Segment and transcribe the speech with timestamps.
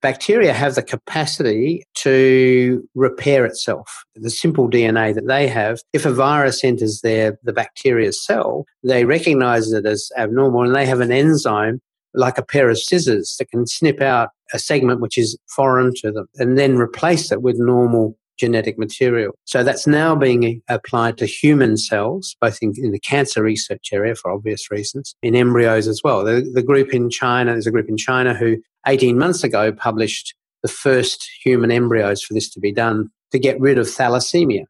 [0.00, 4.04] bacteria have the capacity to repair itself.
[4.14, 9.04] The simple DNA that they have, if a virus enters their the bacteria cell, they
[9.04, 11.80] recognize it as abnormal and they have an enzyme
[12.14, 16.10] like a pair of scissors that can snip out a segment which is foreign to
[16.10, 19.34] them and then replace it with normal genetic material.
[19.44, 24.14] So that's now being applied to human cells, both in, in, the cancer research area
[24.14, 26.24] for obvious reasons, in embryos as well.
[26.24, 28.58] The, the group in China, there's a group in China who
[28.88, 33.60] 18 months ago published the first human embryos for this to be done to get
[33.60, 34.64] rid of thalassemia.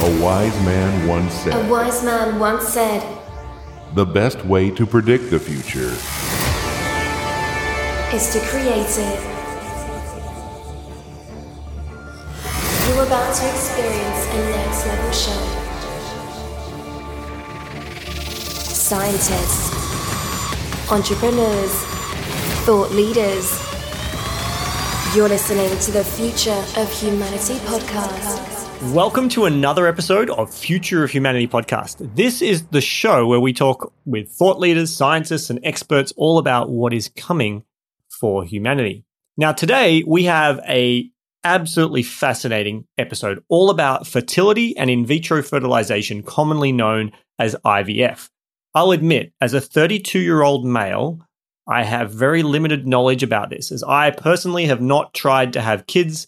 [0.00, 1.52] A wise man once said.
[1.54, 3.02] A wise man once said.
[3.94, 5.92] The best way to predict the future
[8.14, 9.20] is to create it.
[12.88, 15.42] You're about to experience a next level show.
[18.72, 19.70] Scientists,
[20.90, 21.87] entrepreneurs,
[22.68, 23.50] thought leaders.
[25.16, 28.92] You're listening to the Future of Humanity podcast.
[28.92, 32.14] Welcome to another episode of Future of Humanity podcast.
[32.14, 36.68] This is the show where we talk with thought leaders, scientists, and experts all about
[36.68, 37.64] what is coming
[38.10, 39.06] for humanity.
[39.38, 41.10] Now, today we have a
[41.44, 48.28] absolutely fascinating episode all about fertility and in vitro fertilization, commonly known as IVF.
[48.74, 51.20] I'll admit, as a 32 year old male,
[51.68, 55.86] I have very limited knowledge about this, as I personally have not tried to have
[55.86, 56.26] kids.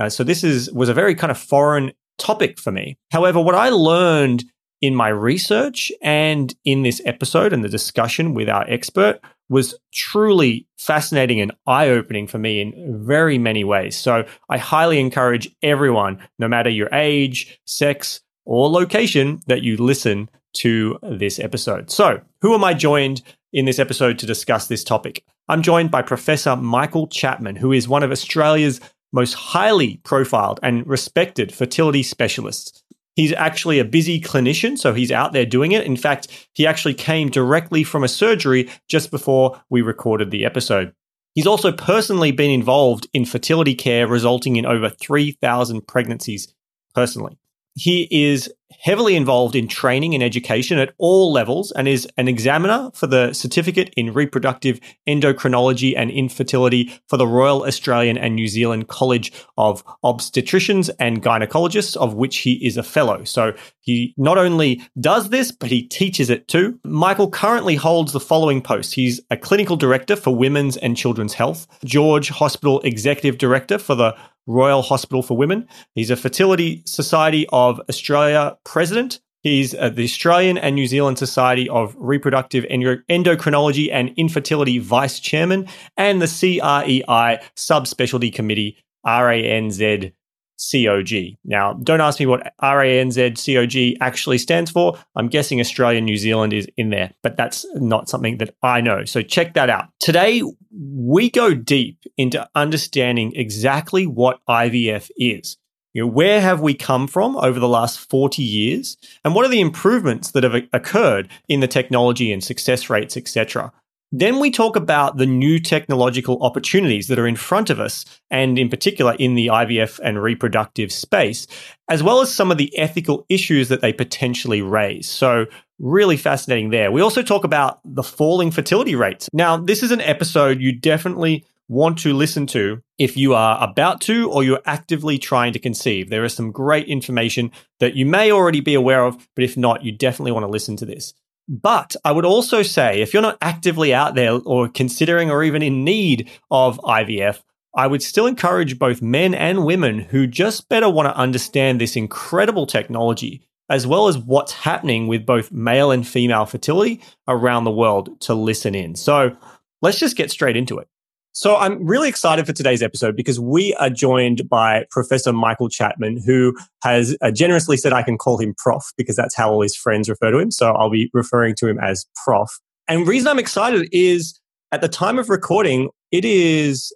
[0.00, 2.98] Uh, so this is was a very kind of foreign topic for me.
[3.10, 4.44] However, what I learned
[4.80, 10.66] in my research and in this episode and the discussion with our expert was truly
[10.78, 13.96] fascinating and eye opening for me in very many ways.
[13.96, 20.28] So I highly encourage everyone, no matter your age, sex, or location, that you listen
[20.54, 21.90] to this episode.
[21.90, 23.22] So, who am I joined
[23.52, 25.24] in this episode to discuss this topic?
[25.48, 28.80] I'm joined by Professor Michael Chapman, who is one of Australia's
[29.12, 32.82] most highly profiled and respected fertility specialists.
[33.14, 35.84] He's actually a busy clinician, so he's out there doing it.
[35.84, 40.94] In fact, he actually came directly from a surgery just before we recorded the episode.
[41.34, 46.54] He's also personally been involved in fertility care, resulting in over 3,000 pregnancies
[46.94, 47.38] personally.
[47.74, 52.90] He is heavily involved in training and education at all levels and is an examiner
[52.94, 58.88] for the certificate in reproductive endocrinology and infertility for the Royal Australian and New Zealand
[58.88, 63.22] College of Obstetricians and Gynecologists, of which he is a fellow.
[63.24, 66.80] So he not only does this, but he teaches it too.
[66.84, 68.92] Michael currently holds the following posts.
[68.92, 74.16] He's a clinical director for women's and children's health, George Hospital executive director for the
[74.46, 75.68] Royal Hospital for Women.
[75.94, 79.20] He's a Fertility Society of Australia president.
[79.42, 85.68] He's uh, the Australian and New Zealand Society of Reproductive Endocrinology and Infertility vice chairman,
[85.96, 90.12] and the CREI subspecialty committee, RANZ
[90.58, 91.36] COG.
[91.44, 94.98] Now, don't ask me what RANZ COG actually stands for.
[95.16, 99.04] I'm guessing Australia New Zealand is in there, but that's not something that I know.
[99.04, 99.88] So check that out.
[100.00, 105.56] Today, we go deep into understanding exactly what IVF is.
[105.92, 108.96] You know, where have we come from over the last 40 years?
[109.24, 113.72] And what are the improvements that have occurred in the technology and success rates, etc.?
[114.14, 118.58] Then we talk about the new technological opportunities that are in front of us, and
[118.58, 121.46] in particular in the IVF and reproductive space,
[121.88, 125.08] as well as some of the ethical issues that they potentially raise.
[125.08, 125.46] So,
[125.78, 126.92] really fascinating there.
[126.92, 129.30] We also talk about the falling fertility rates.
[129.32, 134.02] Now, this is an episode you definitely want to listen to if you are about
[134.02, 136.10] to or you're actively trying to conceive.
[136.10, 137.50] There is some great information
[137.80, 140.76] that you may already be aware of, but if not, you definitely want to listen
[140.76, 141.14] to this.
[141.52, 145.60] But I would also say if you're not actively out there or considering or even
[145.60, 147.42] in need of IVF,
[147.76, 151.94] I would still encourage both men and women who just better want to understand this
[151.94, 157.70] incredible technology, as well as what's happening with both male and female fertility around the
[157.70, 158.94] world, to listen in.
[158.94, 159.36] So
[159.82, 160.88] let's just get straight into it.
[161.34, 166.22] So I'm really excited for today's episode because we are joined by Professor Michael Chapman,
[166.26, 169.74] who has uh, generously said I can call him Prof because that's how all his
[169.74, 170.50] friends refer to him.
[170.50, 172.50] So I'll be referring to him as Prof.
[172.86, 174.38] And reason I'm excited is
[174.72, 176.94] at the time of recording, it is,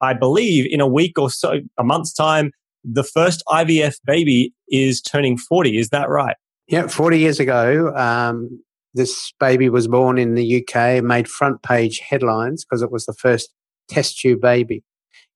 [0.00, 2.52] I believe, in a week or so, a month's time,
[2.84, 5.78] the first IVF baby is turning 40.
[5.78, 6.36] Is that right?
[6.68, 8.62] Yeah, 40 years ago, um,
[8.94, 13.14] this baby was born in the UK, made front page headlines because it was the
[13.14, 13.52] first
[13.88, 14.82] test tube baby.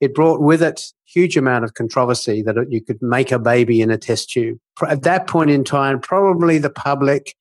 [0.00, 3.91] It brought with it huge amount of controversy that you could make a baby in
[3.91, 4.59] a test tube.
[4.87, 7.35] At that point in time, probably the public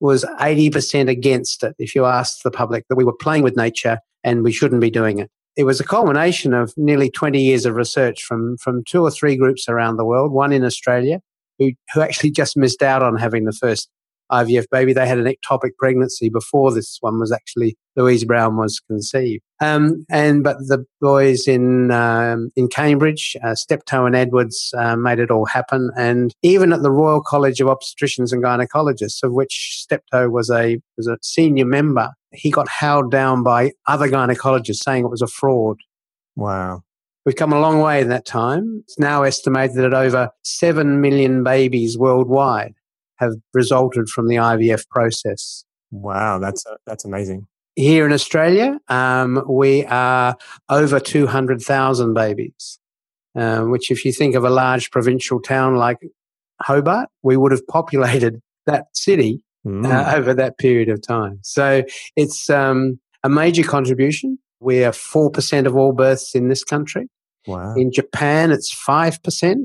[0.00, 1.74] was 80% against it.
[1.78, 4.90] If you asked the public that we were playing with nature and we shouldn't be
[4.90, 5.30] doing it.
[5.56, 9.36] it was a culmination of nearly 20 years of research from, from two or three
[9.36, 11.20] groups around the world, one in Australia,
[11.58, 13.90] who, who actually just missed out on having the first
[14.30, 14.92] IVF baby.
[14.92, 19.42] They had an ectopic pregnancy before this one was actually Louise Brown was conceived.
[19.60, 25.18] Um, and but the boys in um, in Cambridge, uh, Steptoe and Edwards, uh, made
[25.18, 25.90] it all happen.
[25.96, 30.78] And even at the Royal College of Obstetricians and Gynecologists, of which Steptoe was a
[30.96, 35.26] was a senior member, he got howled down by other gynecologists saying it was a
[35.26, 35.78] fraud.
[36.36, 36.82] Wow.
[37.26, 38.84] We've come a long way in that time.
[38.84, 42.74] It's now estimated that over 7 million babies worldwide
[43.18, 45.64] have resulted from the IVF process.
[45.90, 47.46] Wow, that's uh, that's amazing.
[47.76, 50.36] Here in Australia, um, we are
[50.68, 52.78] over 200,000 babies,
[53.36, 55.98] um, which, if you think of a large provincial town like
[56.60, 59.86] Hobart, we would have populated that city mm.
[59.86, 61.38] uh, over that period of time.
[61.42, 61.84] So
[62.16, 64.38] it's um, a major contribution.
[64.60, 67.08] We are 4% of all births in this country.
[67.46, 67.74] Wow.
[67.76, 69.64] In Japan, it's 5%.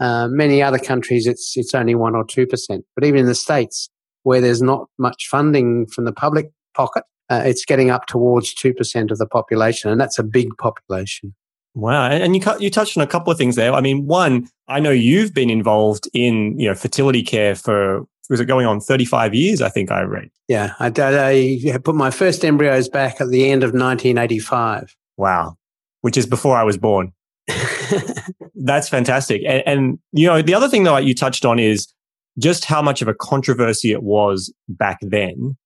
[0.00, 2.84] Uh, many other countries, it's it's only one or two percent.
[2.94, 3.90] But even in the states,
[4.22, 8.72] where there's not much funding from the public pocket, uh, it's getting up towards two
[8.72, 11.34] percent of the population, and that's a big population.
[11.74, 13.72] Wow, and you you touched on a couple of things there.
[13.72, 18.40] I mean, one, I know you've been involved in you know fertility care for was
[18.40, 19.60] it going on 35 years?
[19.60, 20.30] I think I read.
[20.48, 24.96] Yeah, I, I put my first embryos back at the end of 1985.
[25.16, 25.56] Wow,
[26.00, 27.12] which is before I was born.
[28.54, 29.42] That's fantastic.
[29.46, 31.92] And, and, you know, the other thing that you touched on is
[32.38, 35.56] just how much of a controversy it was back then.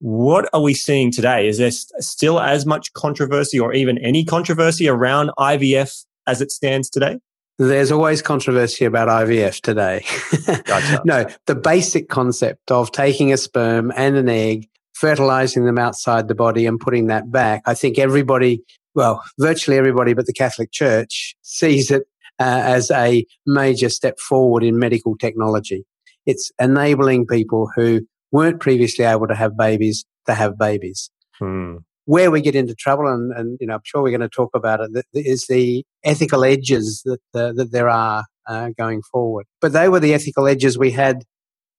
[0.00, 1.48] What are we seeing today?
[1.48, 6.90] Is there still as much controversy or even any controversy around IVF as it stands
[6.90, 7.18] today?
[7.58, 10.04] There's always controversy about IVF today.
[10.64, 11.00] Gotcha.
[11.06, 16.34] no, the basic concept of taking a sperm and an egg, fertilizing them outside the
[16.34, 17.62] body and putting that back.
[17.64, 18.62] I think everybody,
[18.96, 22.04] well, virtually everybody but the Catholic Church sees it
[22.40, 25.84] uh, as a major step forward in medical technology.
[26.24, 28.00] It's enabling people who
[28.32, 31.10] weren't previously able to have babies to have babies.
[31.38, 31.76] Hmm.
[32.06, 34.50] Where we get into trouble, and, and you know, I'm sure we're going to talk
[34.54, 39.46] about it, is the ethical edges that uh, that there are uh, going forward.
[39.60, 41.24] But they were the ethical edges we had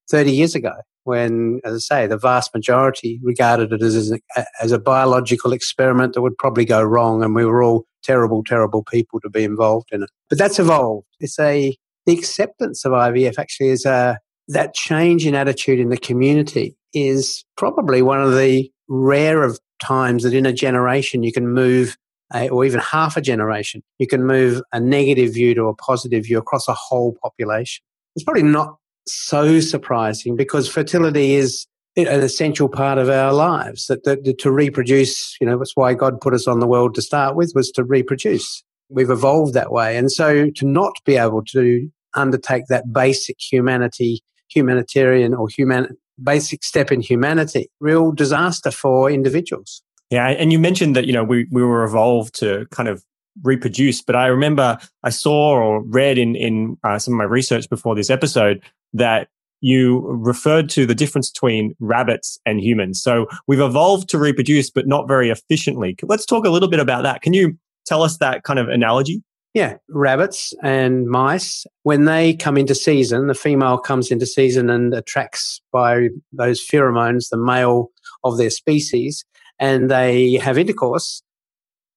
[0.09, 0.73] 30 years ago,
[1.03, 6.13] when, as I say, the vast majority regarded it as a, as a biological experiment
[6.13, 9.89] that would probably go wrong, and we were all terrible, terrible people to be involved
[9.91, 10.09] in it.
[10.29, 11.07] But that's evolved.
[11.19, 11.75] It's a
[12.05, 17.43] the acceptance of IVF actually is a that change in attitude in the community is
[17.57, 21.97] probably one of the rare of times that in a generation you can move
[22.33, 26.23] a, or even half a generation you can move a negative view to a positive
[26.23, 27.83] view across a whole population
[28.15, 28.77] it's probably not
[29.13, 31.65] so surprising because fertility is
[31.95, 33.87] an essential part of our lives.
[33.87, 37.01] That, that, to reproduce you know that's why god put us on the world to
[37.01, 38.63] start with was to reproduce.
[38.89, 39.97] We've evolved that way.
[39.97, 46.63] And so to not be able to undertake that basic humanity humanitarian or human basic
[46.63, 49.83] step in humanity real disaster for individuals.
[50.09, 53.03] Yeah and you mentioned that you know we, we were evolved to kind of
[53.43, 57.69] reproduce but i remember i saw or read in in uh, some of my research
[57.69, 58.63] before this episode
[58.93, 59.27] that
[59.61, 63.01] you referred to the difference between rabbits and humans.
[63.01, 65.95] So we've evolved to reproduce, but not very efficiently.
[66.03, 67.21] Let's talk a little bit about that.
[67.21, 69.23] Can you tell us that kind of analogy?
[69.53, 74.93] Yeah, rabbits and mice, when they come into season, the female comes into season and
[74.93, 77.89] attracts by those pheromones the male
[78.23, 79.25] of their species,
[79.57, 81.23] and they have intercourse.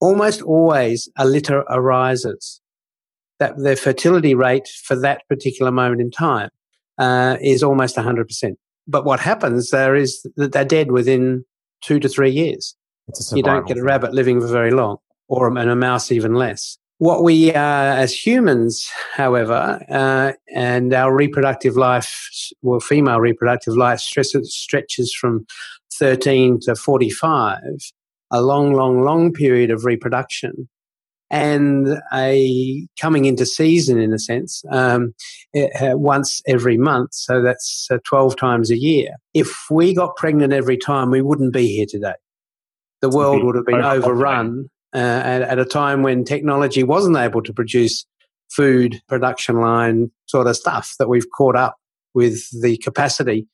[0.00, 2.62] Almost always a litter arises.
[3.40, 6.50] That their fertility rate for that particular moment in time
[7.00, 8.54] uh, is almost 100%.
[8.86, 11.44] But what happens there is that they're dead within
[11.82, 12.76] two to three years.
[13.32, 16.34] You don't get a rabbit living for very long, or a, and a mouse even
[16.34, 16.78] less.
[16.98, 22.28] What we, uh, as humans, however, uh, and our reproductive life,
[22.62, 25.46] well, female reproductive life stresses, stretches from
[25.94, 27.58] 13 to 45,
[28.30, 30.68] a long, long, long period of reproduction
[31.30, 35.14] and a coming into season in a sense um,
[35.56, 37.14] uh, once every month.
[37.14, 39.14] So that's uh, 12 times a year.
[39.32, 42.14] If we got pregnant every time, we wouldn't be here today.
[43.00, 47.42] The world would have been overrun uh, at, at a time when technology wasn't able
[47.42, 48.04] to produce
[48.50, 51.76] food production line sort of stuff that we've caught up
[52.14, 53.46] with the capacity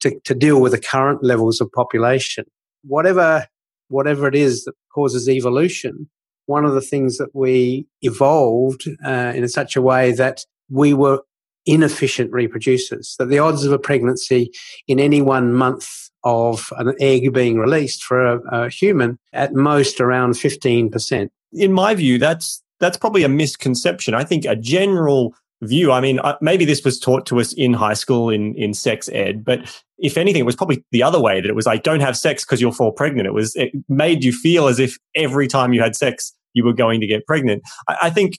[0.00, 2.44] to, to deal with the current levels of population.
[2.82, 3.46] Whatever
[3.88, 6.08] whatever it is that causes evolution,
[6.46, 11.22] one of the things that we evolved uh, in such a way that we were
[11.66, 14.50] inefficient reproducers, that the odds of a pregnancy
[14.88, 20.00] in any one month of an egg being released for a, a human at most
[20.00, 21.28] around 15%.
[21.52, 24.12] In my view, that's that's probably a misconception.
[24.12, 25.92] I think a general view.
[25.92, 29.08] I mean, uh, maybe this was taught to us in high school in in sex
[29.12, 29.60] ed, but
[29.98, 32.44] if anything, it was probably the other way that it was like, don't have sex
[32.44, 33.26] because you'll fall pregnant.
[33.26, 36.72] It was it made you feel as if every time you had sex, you were
[36.72, 37.62] going to get pregnant.
[37.88, 38.38] I, I think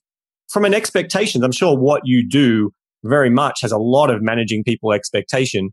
[0.49, 2.71] from an expectations, I'm sure what you do
[3.03, 5.71] very much has a lot of managing people expectation.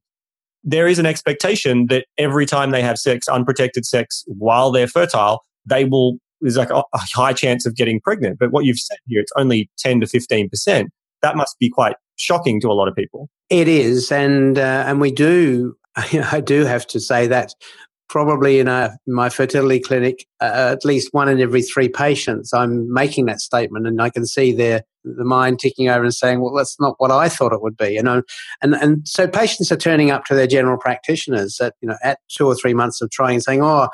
[0.63, 5.45] There is an expectation that every time they have sex, unprotected sex, while they're fertile,
[5.67, 8.39] they will, there's like a, a high chance of getting pregnant.
[8.39, 10.89] But what you've said here, it's only 10 to 15%.
[11.23, 13.29] That must be quite shocking to a lot of people.
[13.49, 14.13] It is.
[14.13, 17.55] And, uh, and we do, I do have to say that
[18.11, 22.93] probably in a, my fertility clinic, uh, at least one in every three patients, I'm
[22.93, 26.53] making that statement, and I can see their the mind ticking over and saying, "Well,
[26.55, 28.23] that's not what I thought it would be." You know,
[28.61, 32.19] and and so patients are turning up to their general practitioners at you know at
[32.29, 33.89] two or three months of trying, saying, "Oh."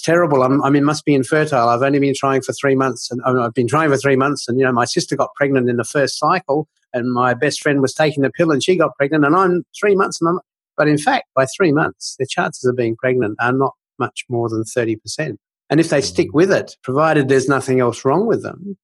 [0.00, 0.42] It's terrible.
[0.42, 1.68] I'm, I mean, must be infertile.
[1.68, 4.48] I've only been trying for three months, and I've been trying for three months.
[4.48, 7.82] And you know, my sister got pregnant in the first cycle, and my best friend
[7.82, 10.40] was taking the pill, and she got pregnant, and I'm three months, and I'm
[10.78, 14.48] but in fact, by three months, the chances of being pregnant are not much more
[14.48, 15.36] than 30%.
[15.68, 16.34] And if they stick mm.
[16.34, 18.78] with it, provided there's nothing else wrong with them,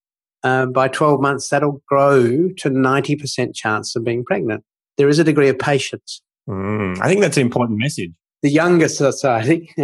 [0.44, 4.62] uh, by 12 months, that'll grow to 90% chance of being pregnant.
[4.98, 6.20] There is a degree of patience.
[6.46, 8.12] Mm, I think that's an important message.
[8.42, 9.70] The younger society,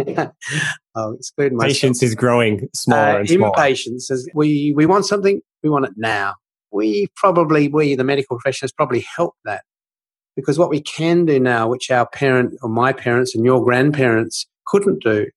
[0.95, 1.73] I'll exclude myself.
[1.73, 3.47] Patience is growing smaller uh, and smaller.
[3.49, 6.35] Impatience is we, we want something, we want it now.
[6.71, 9.63] We probably, we, the medical profession, has probably helped that
[10.35, 14.47] because what we can do now, which our parent or my parents and your grandparents
[14.65, 15.27] couldn't do,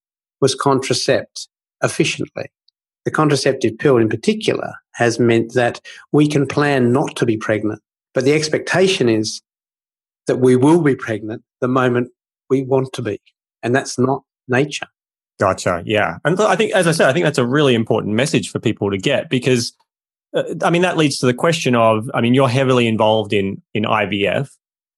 [0.40, 1.48] was contracept
[1.82, 2.46] efficiently.
[3.04, 5.80] The contraceptive pill in particular has meant that
[6.12, 7.80] we can plan not to be pregnant,
[8.14, 9.42] but the expectation is
[10.26, 12.10] that we will be pregnant the moment
[12.50, 13.20] we want to be.
[13.62, 14.88] And that's not nature.
[15.38, 15.82] Gotcha.
[15.84, 16.18] Yeah.
[16.24, 18.90] And I think, as I said, I think that's a really important message for people
[18.90, 19.74] to get because,
[20.34, 23.60] uh, I mean, that leads to the question of, I mean, you're heavily involved in,
[23.74, 24.48] in IVF.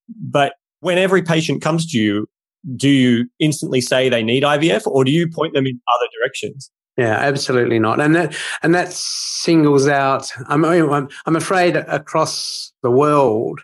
[0.08, 2.28] But when every patient comes to you,
[2.76, 6.70] do you instantly say they need IVF or do you point them in other directions?
[6.96, 8.00] Yeah, absolutely not.
[8.00, 10.32] And that and that singles out.
[10.48, 13.60] I'm I'm, I'm afraid across the world,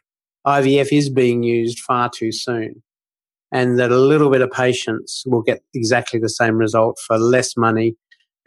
[0.46, 2.80] IVF is being used far too soon,
[3.54, 7.56] and that a little bit of patience will get exactly the same result for less
[7.56, 7.96] money,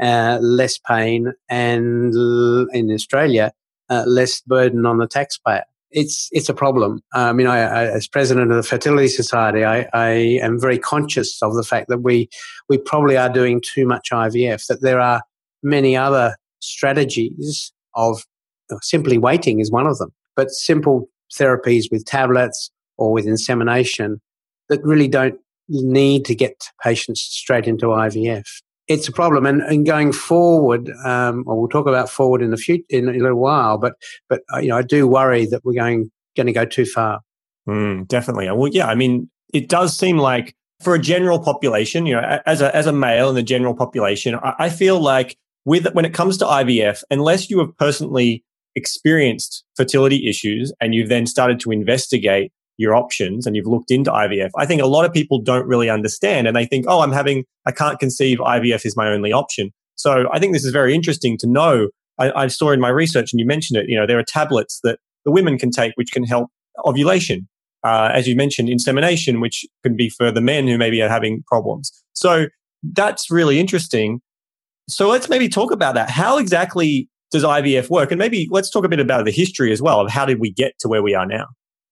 [0.02, 2.14] uh, less pain, and
[2.74, 3.54] in Australia,
[3.90, 7.02] uh, less burden on the taxpayer it's it's a problem.
[7.14, 10.10] I mean, I, I, as president of the Fertility Society, I, I,
[10.42, 12.30] am very conscious of the fact that we
[12.68, 14.68] we probably are doing too much IVF.
[14.68, 15.22] That there are
[15.64, 18.26] many other strategies of
[18.82, 24.20] simply waiting is one of them, but simple therapies with tablets or with insemination
[24.70, 29.46] that really don't need to get patients straight into IVF it's a problem.
[29.46, 33.12] And, and going forward, um, well, we'll talk about forward in the future in, a
[33.12, 33.94] little while, but
[34.30, 37.22] but uh, you know, I do worry that we're going going to go too far.
[37.68, 38.50] Mm, definitely.
[38.52, 38.88] Well, yeah.
[38.88, 42.88] I mean, it does seem like for a general population, you know, as a as
[42.88, 46.46] a male in the general population, I, I feel like with when it comes to
[46.46, 48.44] IVF, unless you have personally
[48.76, 54.12] experienced fertility issues and you've then started to investigate your options and you've looked into
[54.12, 57.12] IVF, I think a lot of people don't really understand and they think, oh, I'm
[57.12, 59.72] having, I can't conceive, IVF is my only option.
[59.96, 61.90] So I think this is very interesting to know.
[62.20, 64.80] I, I saw in my research, and you mentioned it, you know, there are tablets
[64.84, 66.50] that the women can take which can help
[66.86, 67.48] ovulation.
[67.84, 71.44] Uh, as you mentioned, insemination, which can be for the men who maybe are having
[71.48, 71.92] problems.
[72.14, 72.48] So
[72.84, 74.22] that's really interesting.
[74.90, 76.10] So let's maybe talk about that.
[76.10, 78.12] How exactly does IVF work?
[78.12, 80.52] And maybe let's talk a bit about the history as well of how did we
[80.52, 81.48] get to where we are now?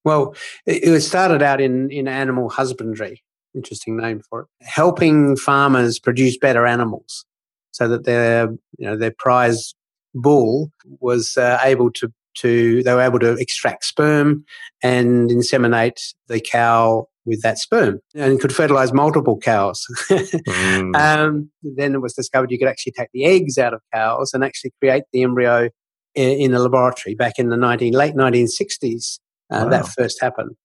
[0.06, 0.36] Well,
[0.66, 3.24] it started out in, in animal husbandry.
[3.56, 4.48] Interesting name for it.
[4.62, 7.26] Helping farmers produce better animals
[7.72, 9.74] so that their, you know, their prize
[10.14, 14.46] bull was uh, able to, to, they were able to extract sperm
[14.84, 19.86] and inseminate the cow with that sperm and could fertilize multiple cows.
[20.10, 20.96] mm.
[21.00, 24.44] um, then it was discovered you could actually take the eggs out of cows and
[24.44, 25.70] actually create the embryo
[26.14, 29.20] in, in a laboratory back in the 19, late 1960s.
[29.52, 29.70] Uh, wow.
[29.70, 30.56] That first happened.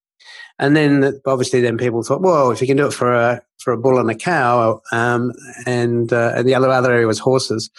[0.58, 3.72] And then obviously then people thought, well, if you can do it for a for
[3.72, 5.32] a bull and a cow, um,
[5.66, 7.70] and, uh, and the other other area was horses,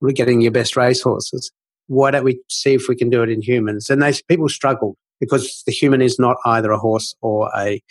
[0.00, 1.52] we're getting your best race horses.
[1.86, 3.90] Why don't we see if we can do it in humans?
[3.90, 7.82] And they people struggled because the human is not either a horse or a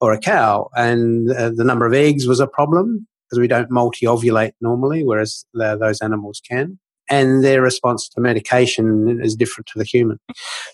[0.00, 3.70] or a cow, and uh, the number of eggs was a problem because we don't
[3.70, 6.78] multi ovulate normally, whereas those animals can.
[7.10, 10.18] And their response to medication is different to the human.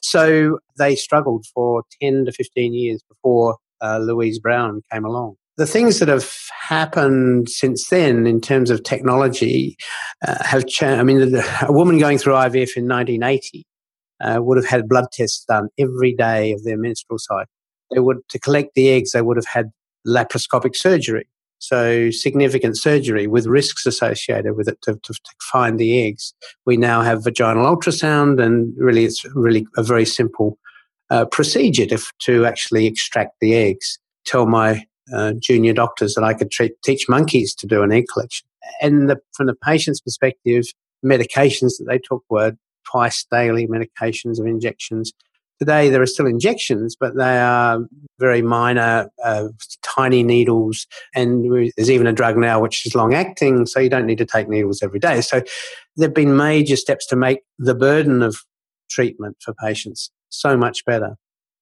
[0.03, 5.37] So they struggled for 10 to 15 years before uh, Louise Brown came along.
[5.57, 9.77] The things that have happened since then in terms of technology
[10.27, 11.01] uh, have changed.
[11.01, 13.67] I mean, a woman going through IVF in 1980
[14.21, 17.51] uh, would have had blood tests done every day of their menstrual cycle.
[17.91, 19.71] They would, to collect the eggs, they would have had
[20.07, 21.27] laparoscopic surgery.
[21.61, 26.33] So significant surgery with risks associated with it to, to, to, find the eggs.
[26.65, 30.59] We now have vaginal ultrasound, and really, it's really a very simple
[31.11, 33.99] uh, procedure to, to actually extract the eggs.
[34.25, 38.07] Tell my uh, junior doctors that I could treat, teach monkeys to do an egg
[38.11, 38.49] collection.
[38.81, 40.65] And the, from the patient's perspective,
[41.05, 42.57] medications that they took were
[42.91, 45.13] twice daily medications of injections
[45.61, 47.81] Today, there are still injections, but they are
[48.19, 49.49] very minor, uh,
[49.83, 50.87] tiny needles.
[51.15, 54.25] And there's even a drug now which is long acting, so you don't need to
[54.25, 55.21] take needles every day.
[55.21, 55.43] So
[55.97, 58.39] there have been major steps to make the burden of
[58.91, 61.17] treatment for patients so much better.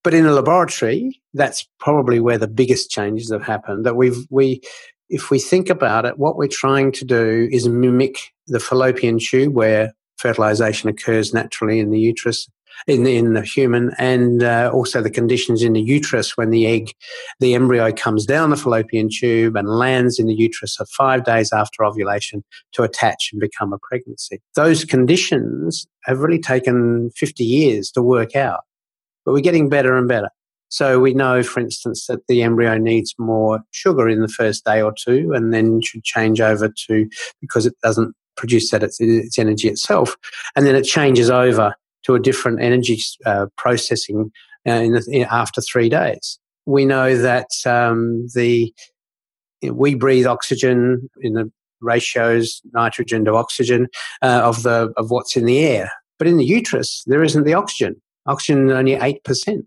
[0.04, 3.84] But in a laboratory, that's probably where the biggest changes have happened.
[3.84, 4.60] That we've, we,
[5.08, 9.54] if we think about it, what we're trying to do is mimic the fallopian tube
[9.54, 12.48] where fertilization occurs naturally in the uterus
[12.86, 16.66] in the, in the human and uh, also the conditions in the uterus when the
[16.66, 16.92] egg,
[17.40, 21.52] the embryo comes down the fallopian tube and lands in the uterus of five days
[21.52, 24.40] after ovulation to attach and become a pregnancy.
[24.54, 28.60] Those conditions have really taken 50 years to work out,
[29.24, 30.30] but we're getting better and better.
[30.70, 34.82] So we know, for instance, that the embryo needs more sugar in the first day
[34.82, 37.08] or two and then should change over to,
[37.40, 40.16] because it doesn't produce that its, its energy itself.
[40.54, 41.74] And then it changes over
[42.04, 44.30] to a different energy uh, processing
[44.66, 46.38] uh, in the, in, after three days.
[46.66, 48.72] We know that um, the
[49.62, 51.50] we breathe oxygen in the
[51.80, 53.86] ratios nitrogen to oxygen
[54.22, 57.54] uh, of the of what's in the air, but in the uterus there isn't the
[57.54, 58.00] oxygen.
[58.26, 59.64] Oxygen is only eight percent,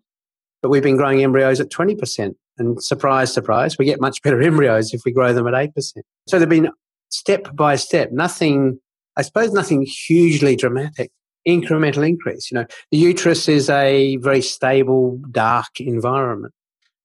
[0.61, 2.37] but we've been growing embryos at twenty percent.
[2.57, 6.05] And surprise, surprise, we get much better embryos if we grow them at eight percent.
[6.27, 6.69] So they've been
[7.09, 8.11] step by step.
[8.11, 8.79] Nothing,
[9.17, 11.11] I suppose, nothing hugely dramatic
[11.47, 12.51] incremental increase.
[12.51, 16.53] You know, the uterus is a very stable, dark environment.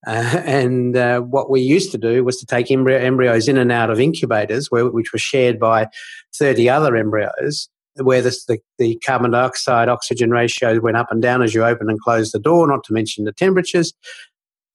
[0.07, 0.11] Uh,
[0.45, 3.91] and uh, what we used to do was to take embryo, embryos in and out
[3.91, 5.87] of incubators, where, which were shared by
[6.35, 11.55] 30 other embryos, where the, the, carbon dioxide oxygen ratio went up and down as
[11.55, 13.93] you open and close the door, not to mention the temperatures.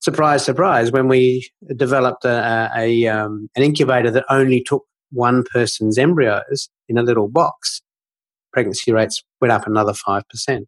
[0.00, 5.96] Surprise, surprise, when we developed a, a um, an incubator that only took one person's
[5.96, 7.81] embryos in a little box,
[8.52, 10.66] pregnancy rates went up another 5%.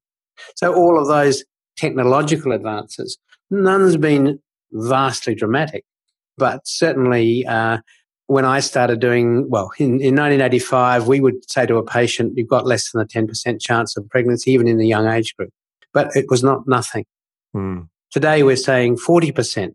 [0.57, 1.45] So all of those
[1.77, 3.19] technological advances,
[3.51, 4.39] none's been
[4.73, 5.85] vastly dramatic,
[6.37, 7.79] but certainly uh,
[8.27, 12.49] when I started doing, well, in, in 1985, we would say to a patient, you've
[12.49, 15.51] got less than a 10% chance of pregnancy, even in the young age group.
[15.93, 17.05] But it was not nothing.
[17.55, 17.89] Mm.
[18.11, 19.75] Today, we're saying 40%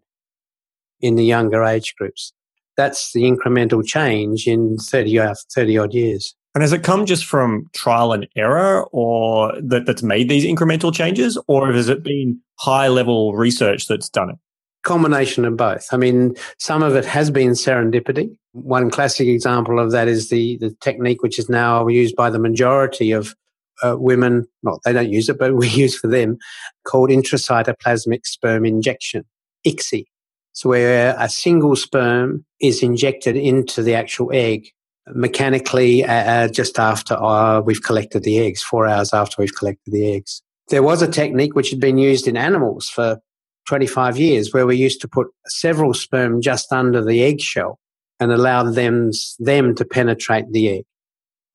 [1.02, 2.34] in the younger age groups.
[2.76, 6.36] That's the incremental change in 30, uh, 30 odd years.
[6.56, 10.94] And has it come just from trial and error or that, that's made these incremental
[10.94, 11.38] changes?
[11.48, 14.38] Or has it been high level research that's done it?
[14.84, 15.88] Combination of both.
[15.92, 18.36] I mean, some of it has been serendipity.
[18.54, 22.40] One classic example of that is the, the technique which is now used by the
[22.40, 23.36] majority of
[23.84, 24.48] uh, women.
[24.64, 26.38] Not they don't use it, but we use for them,
[26.86, 29.24] called intracytoplasmic sperm injection,
[29.68, 30.06] ICSI.
[30.54, 34.70] So where a single sperm is injected into the actual egg
[35.08, 39.92] mechanically uh, uh, just after uh, we've collected the eggs, four hours after we've collected
[39.92, 40.42] the eggs.
[40.70, 43.20] There was a technique which had been used in animals for
[43.68, 47.80] 25 years where we used to put several sperm just under the eggshell
[48.20, 50.86] and allow them, them to penetrate the egg.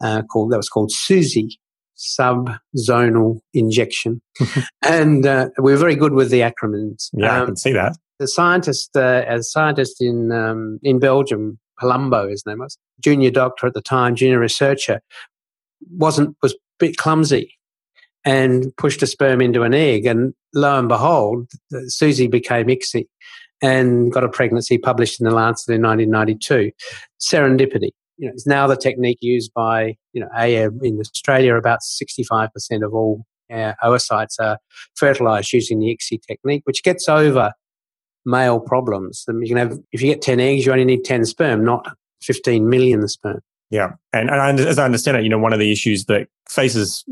[0.02, 1.50] Uh, called, that was called SUZI,
[1.96, 4.20] subzonal injection.
[4.82, 7.10] and uh, we are very good with the acronyms.
[7.12, 7.96] Yeah, um, I can see that.
[8.18, 13.66] The scientist, uh, a scientist in um, in Belgium, Palermo, his name was, junior doctor
[13.66, 15.00] at the time, junior researcher,
[15.90, 17.54] wasn't was a bit clumsy
[18.24, 20.06] and pushed a sperm into an egg.
[20.06, 23.06] And lo and behold, SUZI became ICSI
[23.62, 26.70] and got a pregnancy published in the Lancet in 1992.
[27.20, 27.90] Serendipity.
[28.16, 32.48] You know, it's now the technique used by, you know, a, in Australia, about 65%
[32.84, 34.58] of all uh, oocytes are
[34.94, 37.52] fertilized using the ICSI technique, which gets over
[38.24, 39.24] male problems.
[39.28, 41.86] You can have, if you get 10 eggs, you only need 10 sperm, not
[42.22, 43.40] 15 million sperm.
[43.70, 43.92] Yeah.
[44.12, 47.04] And, and as I understand it, you know, one of the issues that faces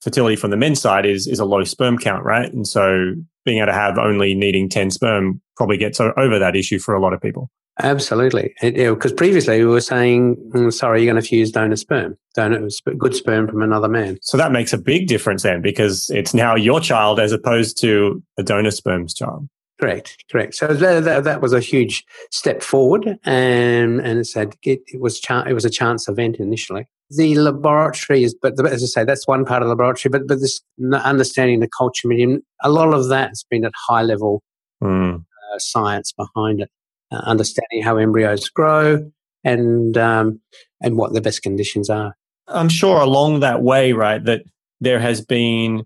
[0.00, 2.52] fertility from the men's side is, is a low sperm count, right?
[2.52, 6.78] And so being able to have only needing 10 sperm probably gets over that issue
[6.78, 7.50] for a lot of people.
[7.82, 8.54] Absolutely.
[8.60, 13.16] Because previously we were saying, mm, sorry, you're going to fuse donor sperm, donor, good
[13.16, 14.18] sperm from another man.
[14.22, 18.22] So that makes a big difference then because it's now your child as opposed to
[18.38, 19.48] a donor sperm's child.
[19.84, 20.54] Correct, correct.
[20.54, 24.98] So that, that, that was a huge step forward, and and it said it, it
[24.98, 26.86] was it was a chance event initially.
[27.10, 30.10] The laboratory is, but the, as I say, that's one part of the laboratory.
[30.10, 30.62] But but this
[30.94, 34.42] understanding the culture medium, a lot of that has been at high level
[34.82, 35.16] mm.
[35.16, 36.70] uh, science behind it
[37.12, 39.10] uh, understanding how embryos grow
[39.44, 40.40] and um,
[40.80, 42.16] and what the best conditions are.
[42.48, 44.44] I'm sure along that way, right, that
[44.80, 45.84] there has been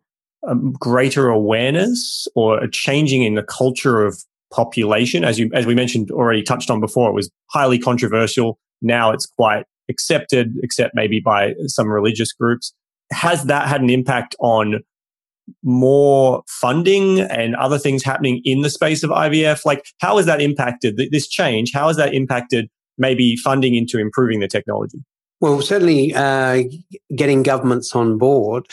[0.49, 5.25] a greater awareness or a changing in the culture of population.
[5.25, 8.59] As you, as we mentioned already touched on before, it was highly controversial.
[8.81, 12.75] Now it's quite accepted, except maybe by some religious groups.
[13.13, 14.81] Has that had an impact on
[15.63, 19.65] more funding and other things happening in the space of IVF?
[19.65, 21.73] Like, how has that impacted this change?
[21.73, 24.99] How has that impacted maybe funding into improving the technology?
[25.41, 26.65] Well, certainly uh,
[27.15, 28.67] getting governments on board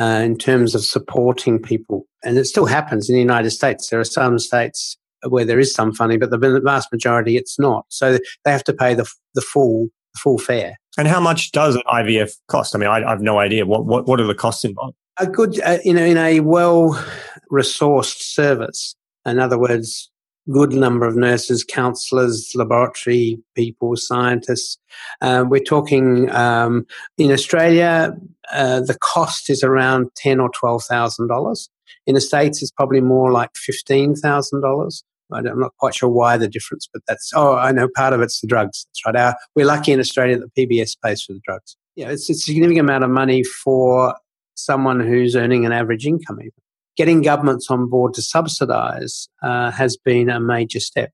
[0.00, 2.06] uh, in terms of supporting people.
[2.24, 3.88] And it still happens in the United States.
[3.88, 4.96] There are some states
[5.28, 7.86] where there is some funding, but the vast majority it's not.
[7.88, 10.78] So they have to pay the, the full full fare.
[10.96, 12.74] And how much does an IVF cost?
[12.74, 13.66] I mean, I, I have no idea.
[13.66, 14.96] What, what, what are the costs involved?
[15.18, 17.02] a good, uh, you know, in a well
[17.50, 18.94] resourced service.
[19.24, 20.10] In other words,
[20.50, 24.78] good number of nurses, counselors, laboratory people, scientists.
[25.20, 26.86] Uh, we're talking um,
[27.18, 28.16] in Australia,
[28.52, 31.68] uh, the cost is around ten or twelve thousand dollars.
[32.06, 35.04] In the states, it's probably more like fifteen thousand dollars.
[35.32, 38.40] I'm not quite sure why the difference, but that's oh, I know part of it's
[38.40, 38.86] the drugs.
[38.88, 39.16] That's right.
[39.16, 41.76] Our, we're lucky in Australia that PBS pays for the drugs.
[41.96, 44.14] Yeah, it's, it's a significant amount of money for
[44.54, 46.52] someone who's earning an average income even.
[46.96, 51.12] Getting governments on board to subsidise uh, has been a major step.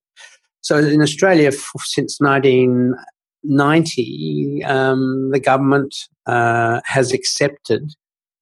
[0.60, 5.94] So in Australia, since 1990, um, the government
[6.26, 7.90] uh, has accepted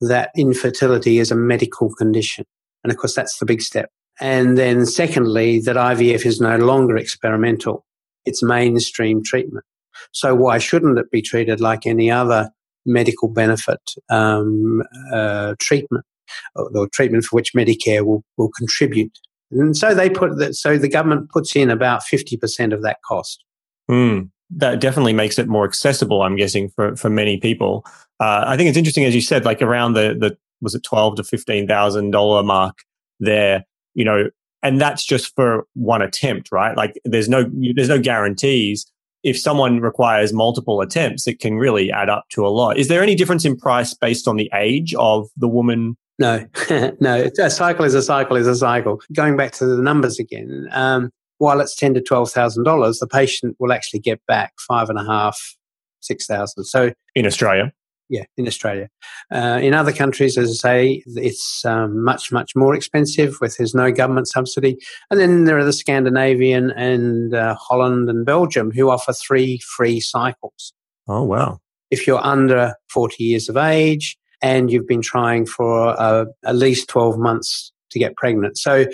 [0.03, 2.45] that infertility is a medical condition.
[2.85, 3.91] And of course, that's the big step.
[4.21, 7.87] And then secondly, that IVF is no longer experimental.
[8.27, 9.65] It's mainstream treatment.
[10.13, 12.51] So why shouldn't it be treated like any other
[12.85, 16.05] medical benefit um, uh, treatment
[16.57, 19.17] or, treatment for which Medicare will, will contribute.
[19.53, 23.45] And so they put that, so the government puts in about 50% of that cost.
[23.91, 27.85] Mm, that definitely makes it more accessible, I'm guessing, for, for many people.
[28.21, 31.17] Uh, I think it's interesting, as you said, like around the, the was it twelve
[31.17, 32.77] to fifteen thousand dollar mark
[33.19, 33.65] there,
[33.95, 34.29] you know,
[34.63, 36.77] and that's just for one attempt, right?
[36.77, 38.91] Like there's no there's no guarantees
[39.23, 42.79] if someone requires multiple attempts, it can really add up to a lot.
[42.79, 45.97] Is there any difference in price based on the age of the woman?
[46.21, 46.47] No,
[47.01, 47.31] no.
[47.41, 49.01] A cycle is a cycle is a cycle.
[49.13, 53.09] Going back to the numbers again, um, while it's ten to twelve thousand dollars, the
[53.09, 55.57] patient will actually get back five and a half,
[56.01, 56.65] six thousand.
[56.65, 57.73] So in Australia,
[58.11, 58.91] yeah, in Australia.
[59.33, 63.75] Uh, in other countries, as I say, it's um, much, much more expensive with there's
[63.75, 64.77] no government subsidy.
[65.11, 70.01] And then there are the Scandinavian and uh, Holland and Belgium who offer three free
[70.01, 70.75] cycles.
[71.09, 71.61] Oh, wow.
[71.91, 76.89] If you're under 40 years of age and you've been trying for uh, at least
[76.89, 78.59] 12 months to get pregnant.
[78.59, 78.87] So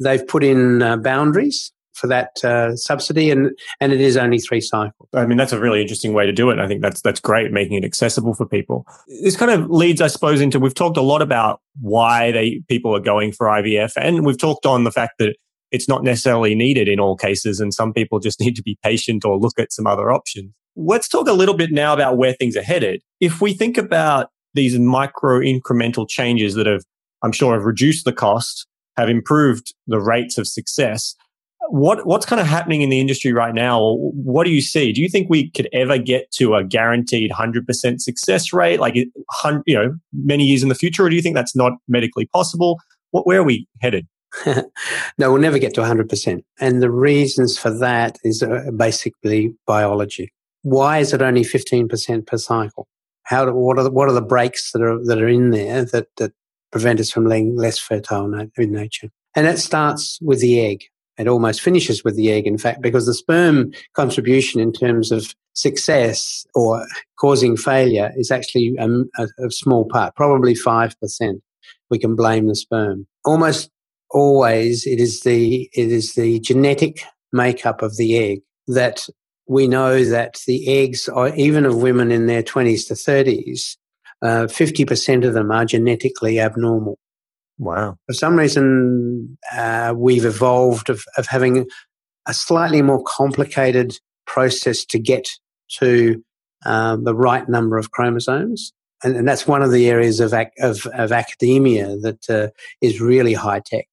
[0.00, 4.60] they've put in uh, boundaries for that uh, subsidy, and and it is only three
[4.60, 5.08] cycles.
[5.14, 6.58] I mean, that's a really interesting way to do it.
[6.58, 8.86] I think that's that's great, making it accessible for people.
[9.22, 12.94] This kind of leads, I suppose, into we've talked a lot about why they people
[12.94, 15.36] are going for IVF, and we've talked on the fact that
[15.72, 19.24] it's not necessarily needed in all cases, and some people just need to be patient
[19.24, 20.52] or look at some other options.
[20.78, 23.02] Let's talk a little bit now about where things are headed.
[23.18, 26.82] If we think about these micro incremental changes that have,
[27.22, 28.66] I'm sure, have reduced the cost,
[28.96, 31.14] have improved the rates of success
[31.68, 33.96] what what's kind of happening in the industry right now?
[33.96, 34.92] What do you see?
[34.92, 38.94] Do you think we could ever get to a guaranteed hundred percent success rate, like
[38.94, 39.10] you
[39.68, 42.78] know, many years in the future, or do you think that's not medically possible?
[43.10, 44.06] What where are we headed?
[44.46, 46.42] no, we'll never get to 100%.
[46.60, 50.30] And the reasons for that is uh, basically biology.
[50.60, 52.86] Why is it only 15% per cycle?
[53.26, 55.84] How do, what are the, what are the breaks that are that are in there
[55.84, 56.32] that that
[56.72, 59.10] prevent us from being less fertile in nature?
[59.34, 60.84] And it starts with the egg
[61.18, 65.34] it almost finishes with the egg, in fact, because the sperm contribution in terms of
[65.54, 66.86] success or
[67.18, 71.40] causing failure is actually a, a, a small part, probably 5%.
[71.88, 73.06] We can blame the sperm.
[73.24, 73.70] Almost
[74.10, 79.08] always it is the, it is the genetic makeup of the egg that
[79.48, 83.76] we know that the eggs are, even of women in their 20s to 30s,
[84.22, 86.98] uh, 50% of them are genetically abnormal.
[87.58, 87.96] Wow.
[88.06, 91.66] For some reason, uh, we've evolved of, of having
[92.26, 95.26] a slightly more complicated process to get
[95.78, 96.22] to
[96.64, 98.72] um, the right number of chromosomes.
[99.04, 102.48] And, and, that's one of the areas of, ac- of, of academia that uh,
[102.80, 103.86] is really high tech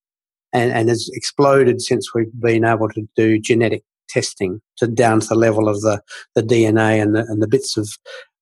[0.54, 5.28] and, and has exploded since we've been able to do genetic testing to down to
[5.28, 6.02] the level of the,
[6.36, 7.90] the DNA and the, and the bits of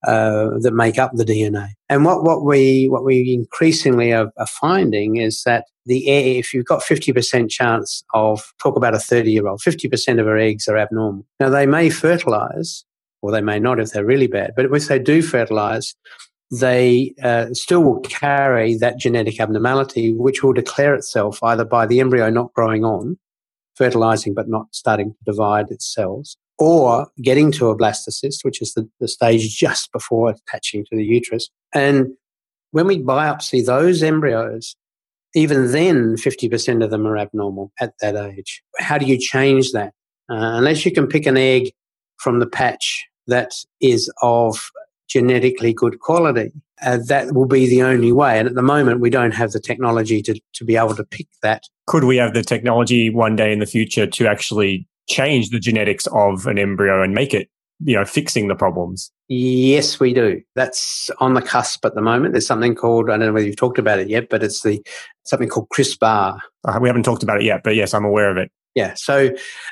[0.03, 1.69] uh, that make up the DNA.
[1.88, 6.53] And what, what we what we increasingly are, are finding is that the air, if
[6.53, 10.67] you've got 50% chance of talk about a 30 year old, 50% of her eggs
[10.67, 11.25] are abnormal.
[11.39, 12.84] Now they may fertilize,
[13.21, 14.53] or they may not if they're really bad.
[14.55, 15.95] But if they do fertilize,
[16.51, 21.99] they uh, still will carry that genetic abnormality, which will declare itself either by the
[21.99, 23.17] embryo not growing on,
[23.82, 28.76] fertilizing but not starting to divide its cells, or getting to a blastocyst, which is
[28.76, 31.50] the, the stage just before attaching to the uterus.
[31.74, 32.10] And
[32.70, 34.76] when we biopsy those embryos,
[35.34, 38.62] even then 50% of them are abnormal at that age.
[38.78, 39.94] How do you change that?
[40.30, 41.72] Uh, unless you can pick an egg
[42.17, 44.70] from the patch that is of
[45.12, 48.39] genetically good quality, uh, that will be the only way.
[48.39, 51.28] And at the moment, we don't have the technology to, to be able to pick
[51.43, 51.63] that.
[51.88, 56.08] Could we have the technology one day in the future to actually change the genetics
[56.08, 57.50] of an embryo and make it,
[57.84, 59.12] you know, fixing the problems?
[59.28, 60.41] Yes, we do.
[60.56, 62.34] That's on the cusp at the moment.
[62.34, 64.82] There's something called, I don't know whether you've talked about it yet, but it's the
[65.26, 66.39] something called CRISPR.
[66.63, 68.52] Uh, we haven't talked about it yet, but yes, I'm aware of it.
[68.75, 68.93] Yeah.
[68.95, 69.31] So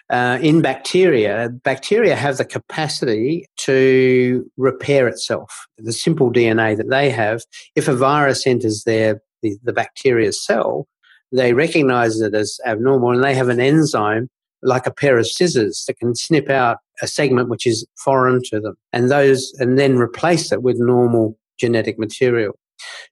[0.09, 5.67] uh, in bacteria, bacteria have the capacity to repair itself.
[5.77, 7.43] The simple DNA that they have,
[7.75, 10.85] if a virus enters their the, the bacteria's cell,
[11.31, 14.27] they recognize it as abnormal and they have an enzyme
[14.61, 18.59] like a pair of scissors that can snip out a segment which is foreign to
[18.59, 22.53] them and those and then replace it with normal genetic material.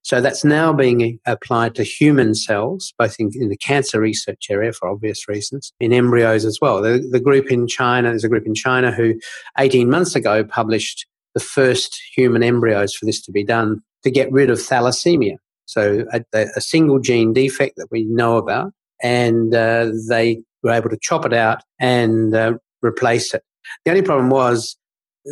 [0.03, 4.73] So that's now being applied to human cells, both in, in, the cancer research area
[4.73, 6.81] for obvious reasons, in embryos as well.
[6.81, 9.15] The, the group in China, there's a group in China who
[9.57, 14.31] 18 months ago published the first human embryos for this to be done to get
[14.31, 15.37] rid of thalassemia.
[15.65, 16.23] So a,
[16.55, 18.71] a single gene defect that we know about,
[19.03, 23.43] and uh, they were able to chop it out and uh, replace it.
[23.83, 24.77] The only problem was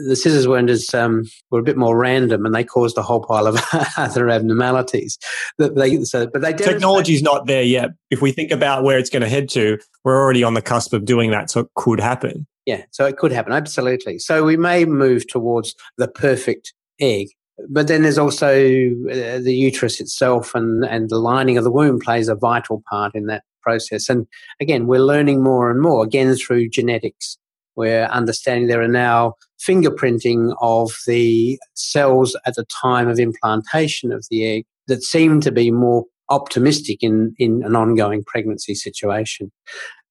[0.08, 3.22] the scissors weren't as um, were a bit more random, and they caused a whole
[3.22, 3.60] pile of
[3.98, 5.18] other abnormalities.
[5.58, 7.92] That they so, but they technology's not there yet.
[8.12, 10.94] If we think about where it's going to head to, we're already on the cusp
[10.94, 12.46] of doing that, so it could happen.
[12.66, 14.20] Yeah, so it could happen absolutely.
[14.20, 17.30] So we may move towards the perfect egg,
[17.70, 22.00] but then there's also uh, the uterus itself, and and the lining of the womb
[22.00, 24.10] plays a vital part in that process.
[24.10, 24.28] And
[24.60, 27.38] again, we're learning more and more again through genetics
[27.76, 29.34] we're understanding there are now
[29.66, 35.52] fingerprinting of the cells at the time of implantation of the egg that seem to
[35.52, 39.52] be more optimistic in, in an ongoing pregnancy situation.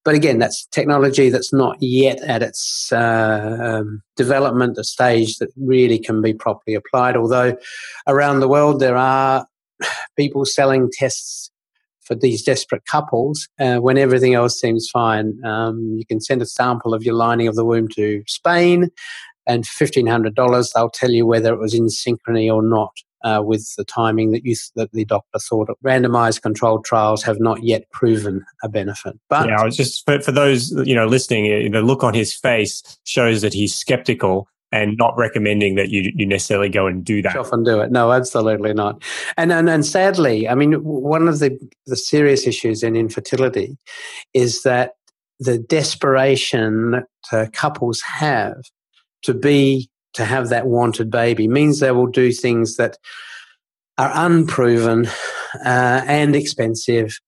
[0.03, 5.49] But again, that's technology that's not yet at its uh, um, development, a stage that
[5.57, 7.17] really can be properly applied.
[7.17, 7.57] Although
[8.07, 9.47] around the world there are
[10.17, 11.49] people selling tests
[12.03, 15.43] for these desperate couples uh, when everything else seems fine.
[15.43, 18.91] Um, you can send a sample of your lining of the womb to Spain,
[19.47, 22.91] and $1,500, they'll tell you whether it was in synchrony or not.
[23.23, 25.75] Uh, with the timing that you that the doctor thought of.
[25.83, 29.17] randomized controlled trials have not yet proven a benefit.
[29.29, 32.35] But yeah, I was just for, for those you know listening, the look on his
[32.35, 37.21] face shows that he's skeptical and not recommending that you, you necessarily go and do
[37.21, 37.35] that.
[37.35, 37.91] Often do it.
[37.91, 39.01] No, absolutely not.
[39.37, 43.77] And, and and sadly, I mean, one of the the serious issues in infertility
[44.33, 44.95] is that
[45.39, 48.55] the desperation that uh, couples have
[49.25, 52.97] to be to have that wanted baby means they will do things that
[53.97, 55.07] are unproven
[55.65, 57.19] uh, and expensive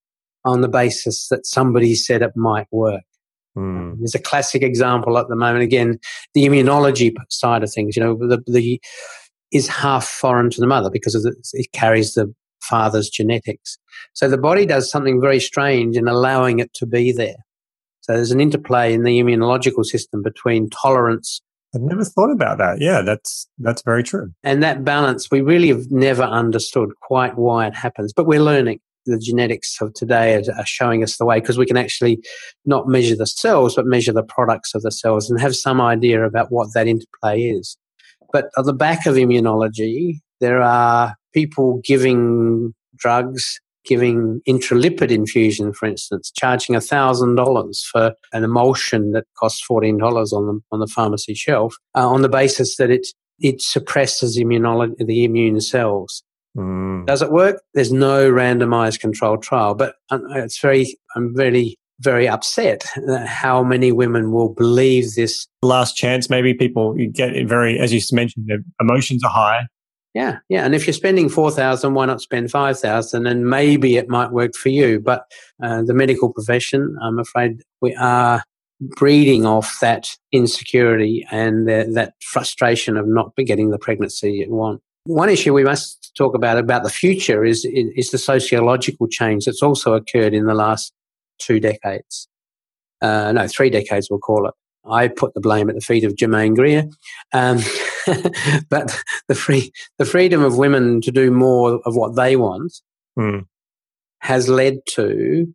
[0.46, 3.04] on the basis that somebody said it might work.
[3.58, 3.98] Mm.
[3.98, 5.64] There's a classic example at the moment.
[5.64, 6.00] Again,
[6.34, 7.98] the immunology side of things.
[7.98, 8.80] You know, the, the
[9.52, 13.78] is half foreign to the mother because the, it carries the father's genetics.
[14.14, 17.38] So the body does something very strange in allowing it to be there.
[18.02, 21.42] So there's an interplay in the immunological system between tolerance.
[21.78, 22.82] I've never thought about that.
[22.82, 24.32] Yeah, that's that's very true.
[24.44, 28.80] And that balance, we really have never understood quite why it happens, but we're learning
[29.06, 32.20] the genetics of today are, showing us the way because we can actually
[32.66, 36.26] not measure the cells but measure the products of the cells and have some idea
[36.26, 37.78] about what that interplay is.
[38.34, 45.88] But at the back of immunology, there are people giving drugs, giving intralipid infusion, for
[45.88, 50.00] instance, charging $1,000 for an emulsion that costs $14
[50.34, 53.08] on the, on the pharmacy shelf uh, on the basis that it,
[53.40, 56.24] it suppresses immunology, the immune cells.
[56.58, 57.06] Mm.
[57.06, 57.62] Does it work?
[57.74, 62.86] There's no randomized controlled trial, but uh, it's very, I'm very very upset
[63.26, 66.30] how many women will believe this last chance.
[66.30, 69.62] Maybe people get very, as you mentioned, their emotions are high.
[70.18, 70.66] Yeah, yeah.
[70.66, 73.28] And if you're spending four thousand, why not spend five thousand?
[73.28, 75.00] And maybe it might work for you.
[75.00, 78.44] But uh, the medical profession, I'm afraid, we are
[78.82, 84.82] breeding off that insecurity and the, that frustration of not getting the pregnancy you want.
[85.04, 89.62] One issue we must talk about about the future is is the sociological change that's
[89.62, 90.94] also occurred in the last
[91.38, 92.28] two decades.
[93.04, 94.56] Uh, no, three decades, we'll call it.
[94.90, 96.86] I put the blame at the feet of Germaine Greer.
[97.34, 97.60] Um,
[98.70, 102.74] but the free the freedom of women to do more of what they want
[103.18, 103.46] mm.
[104.20, 105.54] has led to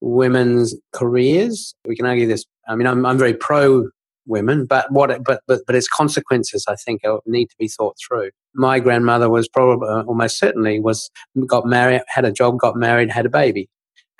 [0.00, 1.74] women's careers.
[1.86, 2.44] We can argue this.
[2.68, 3.88] I mean, I'm, I'm very pro
[4.26, 7.96] women, but what it, but but but its consequences, I think, need to be thought
[8.06, 8.30] through.
[8.54, 11.10] My grandmother was probably uh, almost certainly was
[11.46, 13.68] got married, had a job, got married, had a baby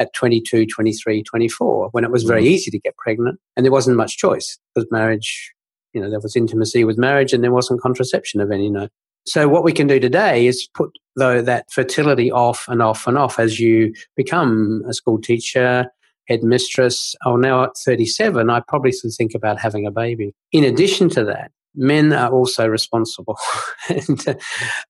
[0.00, 2.48] at 22, 23, 24, when it was very mm.
[2.48, 5.52] easy to get pregnant and there wasn't much choice because marriage,
[5.92, 8.90] you know, there was intimacy with marriage and there wasn't contraception of any note.
[9.26, 13.18] So what we can do today is put though that fertility off and off and
[13.18, 15.86] off as you become a school teacher,
[16.26, 17.14] headmistress.
[17.26, 20.32] Oh, now at 37, I probably should think about having a baby.
[20.52, 23.36] In addition to that, men are also responsible.
[23.88, 24.38] and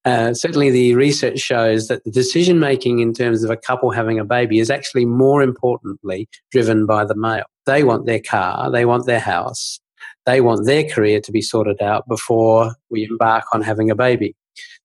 [0.04, 4.18] uh, certainly the research shows that the decision making in terms of a couple having
[4.18, 7.44] a baby is actually more importantly driven by the male.
[7.66, 9.80] They want their car, they want their house,
[10.30, 14.36] they want their career to be sorted out before we embark on having a baby.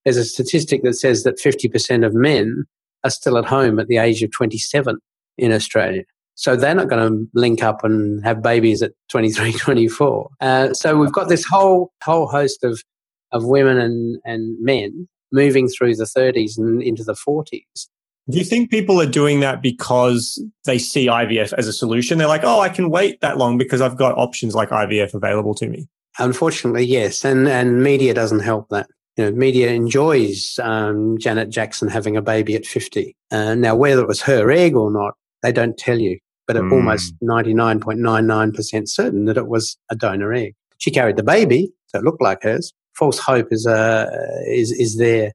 [0.04, 2.66] There's a statistic that says that 50% of men
[3.04, 4.98] are still at home at the age of 27
[5.38, 6.04] in Australia.
[6.34, 10.30] So they're not going to link up and have babies at 23, 24.
[10.42, 12.84] Uh, so we've got this whole whole host of
[13.32, 17.88] of women and, and men moving through the 30s and into the 40s.
[18.30, 22.18] Do you think people are doing that because they see IVF as a solution?
[22.18, 25.54] They're like, oh, I can wait that long because I've got options like IVF available
[25.56, 25.88] to me.
[26.18, 28.88] Unfortunately, yes, and and media doesn't help that.
[29.18, 33.16] You know, media enjoys um, Janet Jackson having a baby at 50.
[33.32, 36.72] Uh, now, whether it was her egg or not, they don't tell you but mm.
[36.72, 40.56] almost 99.99% certain that it was a donor egg.
[40.78, 42.74] She carried the baby, so it looked like hers.
[42.94, 44.08] False hope is, uh,
[44.48, 45.32] is, is there.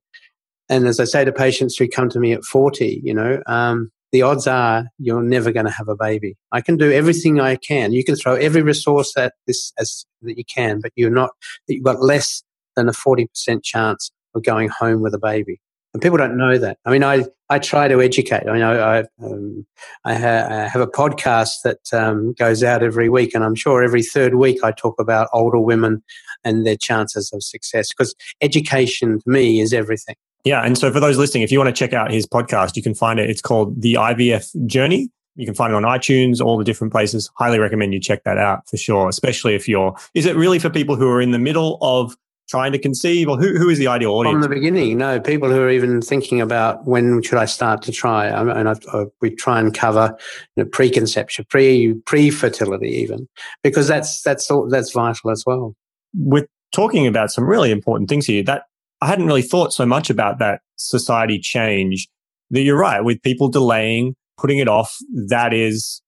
[0.70, 3.90] And as I say to patients who come to me at 40, you know, um,
[4.12, 6.36] the odds are you're never going to have a baby.
[6.52, 7.92] I can do everything I can.
[7.92, 11.30] You can throw every resource at this as that you can, but you're not.
[11.66, 12.42] You've got less
[12.76, 15.60] than a forty percent chance of going home with a baby
[15.92, 16.78] and people don't know that.
[16.84, 18.48] I mean, I, I try to educate.
[18.48, 19.66] I mean, I, um,
[20.04, 23.82] I, ha- I, have a podcast that um, goes out every week, and I'm sure
[23.82, 26.02] every third week I talk about older women
[26.44, 30.14] and their chances of success because education to me is everything.
[30.44, 32.82] Yeah, and so for those listening, if you want to check out his podcast, you
[32.82, 33.28] can find it.
[33.28, 35.10] It's called The IVF Journey.
[35.36, 37.30] You can find it on iTunes, all the different places.
[37.36, 39.94] Highly recommend you check that out for sure, especially if you're.
[40.14, 42.16] Is it really for people who are in the middle of
[42.48, 44.34] trying to conceive, or who, who is the ideal audience?
[44.34, 47.92] From the beginning, no, people who are even thinking about when should I start to
[47.92, 48.28] try.
[48.28, 50.16] I mean, I, I, we try and cover
[50.56, 53.28] you know, preconception, pre pre fertility, even
[53.62, 55.74] because that's that's all, that's vital as well.
[56.14, 58.42] We're talking about some really important things here.
[58.42, 58.64] That
[59.00, 62.08] I hadn't really thought so much about that society change.
[62.50, 64.96] That you're right with people delaying, putting it off.
[65.28, 66.02] That is,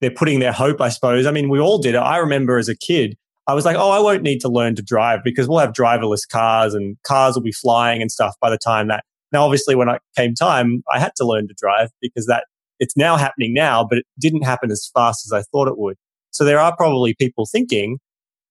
[0.00, 1.24] they're putting their hope, I suppose.
[1.24, 1.98] I mean, we all did it.
[1.98, 3.16] I remember as a kid
[3.48, 6.28] I was like, oh, I won't need to learn to drive because we'll have driverless
[6.28, 9.04] cars and cars will be flying and stuff by the time that.
[9.32, 12.44] Now, obviously, when it came time, I had to learn to drive because that
[12.78, 15.96] it's now happening now, but it didn't happen as fast as I thought it would.
[16.30, 17.98] So there are probably people thinking,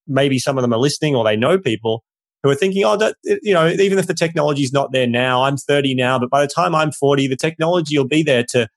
[0.08, 2.04] maybe some of them are listening or they know people
[2.46, 5.44] who are thinking, oh, that, you know, even if the technology is not there now,
[5.44, 8.68] I'm 30 now, but by the time I'm 40, the technology will be there to,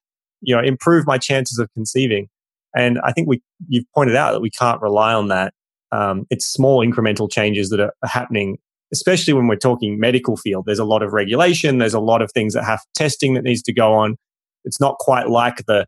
[0.41, 2.29] you know, improve my chances of conceiving.
[2.75, 5.53] And I think we, you've pointed out that we can't rely on that
[5.93, 8.59] um, it's small incremental changes that are happening,
[8.93, 10.67] especially when we're talking medical field.
[10.67, 11.79] There's a lot of regulation.
[11.79, 14.17] There's a lot of things that have testing that needs to go on.
[14.65, 15.87] It's not quite like the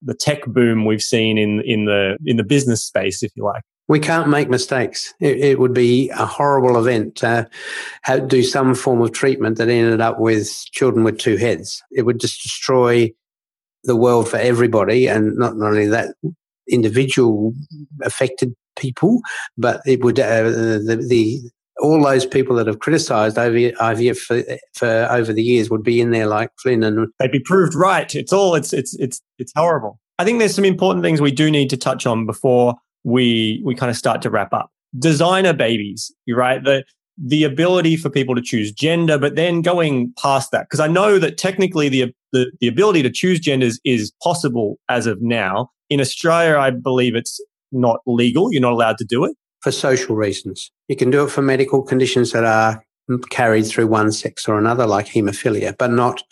[0.00, 3.62] the tech boom we've seen in in the in the business space, if you like.
[3.88, 5.14] We can't make mistakes.
[5.18, 7.48] It, it would be a horrible event to
[8.02, 11.82] have, do some form of treatment that ended up with children with two heads.
[11.90, 13.12] It would just destroy
[13.84, 16.14] the world for everybody, and not, only that,
[16.68, 17.54] individual
[18.02, 19.20] affected people,
[19.56, 21.40] but it would uh, the, the
[21.80, 24.42] all those people that have criticised IVF for,
[24.74, 28.14] for, over the years would be in there like Flynn, and they'd be proved right.
[28.14, 30.00] It's all it's it's it's it's horrible.
[30.18, 32.74] I think there's some important things we do need to touch on before
[33.04, 34.70] we we kind of start to wrap up.
[34.98, 36.62] Designer babies, right?
[36.62, 36.84] The
[37.20, 41.18] the ability for people to choose gender, but then going past that, because I know
[41.18, 46.00] that technically the, the the ability to choose genders is possible as of now, In
[46.00, 47.40] Australia, I believe it's
[47.72, 48.52] not legal.
[48.52, 49.34] You're not allowed to do it.
[49.62, 50.70] For social reasons.
[50.88, 52.84] You can do it for medical conditions that are
[53.30, 56.22] carried through one sex or another, like haemophilia, but not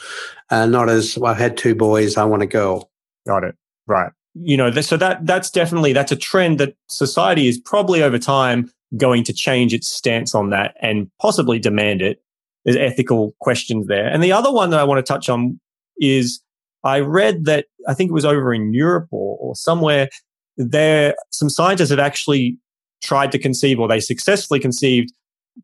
[0.51, 2.91] uh, not as well, I've had two boys, I want a girl.
[3.27, 3.57] Got it.
[3.87, 4.13] Right.
[4.39, 8.71] You know, so that that's definitely that's a trend that society is probably over time
[8.97, 12.23] going to change its stance on that and possibly demand it.
[12.65, 14.07] There's ethical questions there.
[14.07, 15.59] And the other one that I want to touch on
[15.99, 16.41] is
[16.85, 20.09] I read that I think it was over in Europe or, or somewhere
[20.57, 22.59] there some scientists have actually
[23.03, 25.13] tried to conceive or they successfully conceived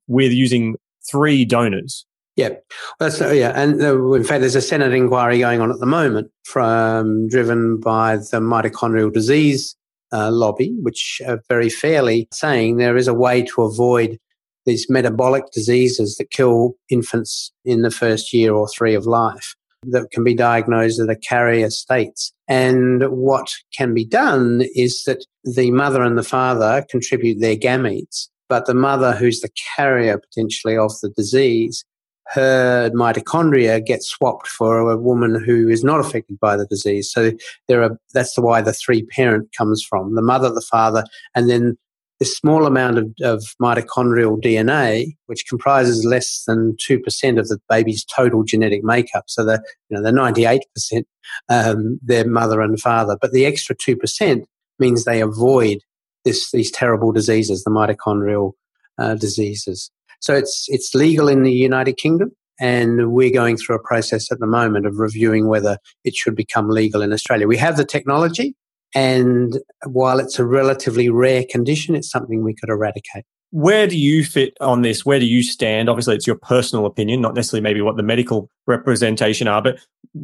[0.07, 0.77] with using
[1.11, 2.07] three donors.
[2.37, 2.51] Yeah,
[2.99, 6.31] that's yeah, and uh, in fact, there's a Senate inquiry going on at the moment,
[6.45, 9.77] from driven by the mitochondrial disease
[10.13, 14.19] uh, lobby, which are very fairly saying there is a way to avoid
[14.65, 20.11] these metabolic diseases that kill infants in the first year or three of life that
[20.13, 22.33] can be diagnosed at a carrier states.
[22.49, 28.29] And what can be done is that the mother and the father contribute their gametes
[28.53, 31.87] but the mother, who's the carrier potentially of the disease,
[32.29, 37.11] her mitochondria get swapped for a woman who is not affected by the disease.
[37.11, 37.33] So
[37.69, 41.05] there are that's why the three parent comes from the mother, the father,
[41.35, 41.77] and then
[42.19, 47.61] this small amount of, of mitochondrial DNA, which comprises less than two percent of the
[47.69, 49.25] baby's total genetic makeup.
[49.27, 51.07] So the you know the ninety eight percent
[51.49, 54.47] um, their mother and father, but the extra two percent
[54.79, 55.79] means they avoid
[56.25, 58.53] this, these terrible diseases, the mitochondrial
[58.99, 59.91] uh, diseases.
[60.23, 64.39] So it's it's legal in the United Kingdom, and we're going through a process at
[64.39, 67.49] the moment of reviewing whether it should become legal in Australia.
[67.49, 68.55] We have the technology,
[68.95, 73.25] and while it's a relatively rare condition, it's something we could eradicate.
[73.51, 75.05] Where do you fit on this?
[75.05, 75.91] Where do you stand?
[75.91, 79.61] Obviously, it's your personal opinion, not necessarily maybe what the medical representation are.
[79.61, 79.79] But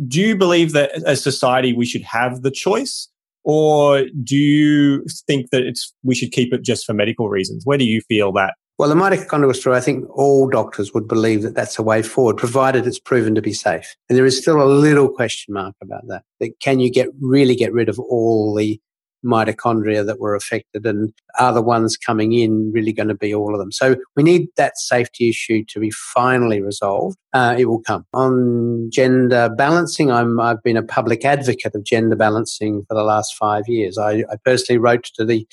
[0.07, 3.09] do you believe that as society we should have the choice
[3.45, 7.67] or do you think that it's we should keep it just for medical reasons?
[7.67, 8.55] Where do you feel that?
[8.79, 12.37] Well, the mitochondrial story, I think all doctors would believe that that's a way forward,
[12.37, 13.97] provided it's proven to be safe.
[14.09, 16.23] And there is still a little question mark about that.
[16.39, 18.81] That can you get really get rid of all the
[19.25, 23.53] mitochondria that were affected and are the ones coming in really going to be all
[23.53, 27.81] of them so we need that safety issue to be finally resolved uh, it will
[27.81, 33.03] come on gender balancing I'm, i've been a public advocate of gender balancing for the
[33.03, 35.45] last five years i, I personally wrote to the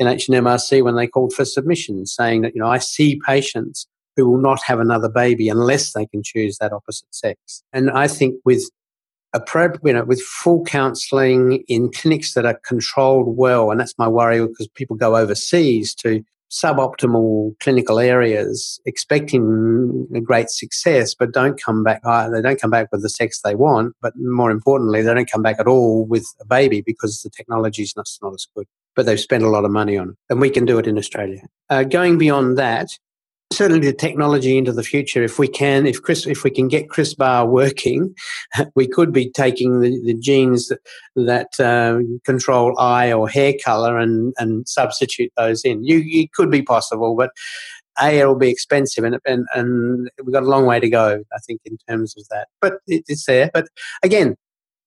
[0.00, 3.86] NHMRC when they called for submissions saying that you know i see patients
[4.16, 7.62] who will not have another baby unless they can choose that opposite sex.
[7.72, 8.68] And i think with
[9.34, 14.08] appropriate, you know, with full counselling in clinics that are controlled well, and that's my
[14.08, 21.84] worry because people go overseas to suboptimal clinical areas expecting great success but don't come
[21.84, 25.12] back uh, they don't come back with the sex they want but more importantly they
[25.12, 28.46] don't come back at all with a baby because the technology is not, not as
[28.56, 28.66] good
[28.96, 30.98] but they've spent a lot of money on it and we can do it in
[30.98, 32.88] australia uh, going beyond that
[33.52, 35.22] certainly the technology into the future.
[35.22, 38.14] If we can, if Chris, if we can get CRISPR working,
[38.74, 40.80] we could be taking the, the genes that,
[41.16, 45.84] that uh, control eye or hair color and, and substitute those in.
[45.84, 47.30] You, it could be possible, but
[48.00, 51.24] a it'll be expensive and, and and we've got a long way to go.
[51.32, 53.50] I think in terms of that, but it, it's there.
[53.52, 53.66] But
[54.04, 54.36] again,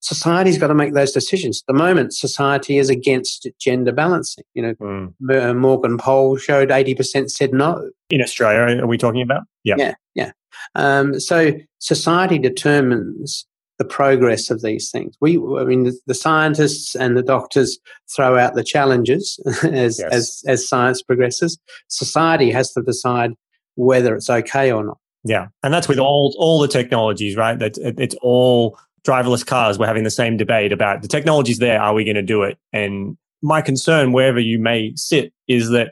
[0.02, 1.64] society's got to make those decisions.
[1.68, 4.43] At the moment, society is against gender balancing.
[4.54, 4.74] You know,
[5.22, 5.58] mm.
[5.58, 7.89] Morgan poll showed 80% said no.
[8.10, 9.43] In Australia, are we talking about?
[9.64, 9.76] Yeah.
[9.78, 9.93] Yeah.
[10.16, 10.32] Yeah.
[10.76, 13.45] Um, so society determines
[13.78, 15.16] the progress of these things.
[15.22, 17.80] We, I mean, the, the scientists and the doctors
[18.16, 20.12] throw out the challenges as, yes.
[20.12, 21.58] as, as science progresses.
[21.88, 23.32] Society has to decide
[23.76, 24.97] whether it's okay or not.
[25.24, 25.47] Yeah.
[25.64, 27.58] And that's with all, all the technologies, right?
[27.58, 31.82] That it, it's all driverless cars, we're having the same debate about the technology's there.
[31.82, 32.58] Are we going to do it?
[32.72, 35.91] And my concern, wherever you may sit, is that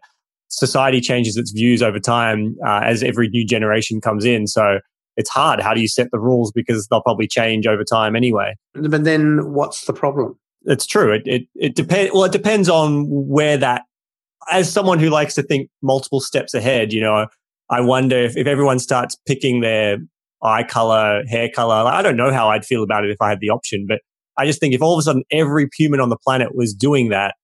[0.49, 4.47] society changes its views over time uh, as every new generation comes in.
[4.47, 4.79] So
[5.17, 5.59] it's hard.
[5.59, 8.55] How do you set the rules because they'll probably change over time anyway?
[8.73, 10.39] But then, what's the problem?
[10.63, 11.13] It's true.
[11.13, 12.13] It it, it depends.
[12.13, 13.83] Well, it depends on where that.
[14.51, 17.27] As someone who likes to think multiple steps ahead, you know,
[17.69, 19.97] I wonder if, if everyone starts picking their
[20.41, 21.75] eye color, hair color.
[21.75, 24.01] I don't know how I'd feel about it if I had the option, but
[24.37, 27.09] I just think if all of a sudden every human on the planet was doing
[27.09, 27.35] that,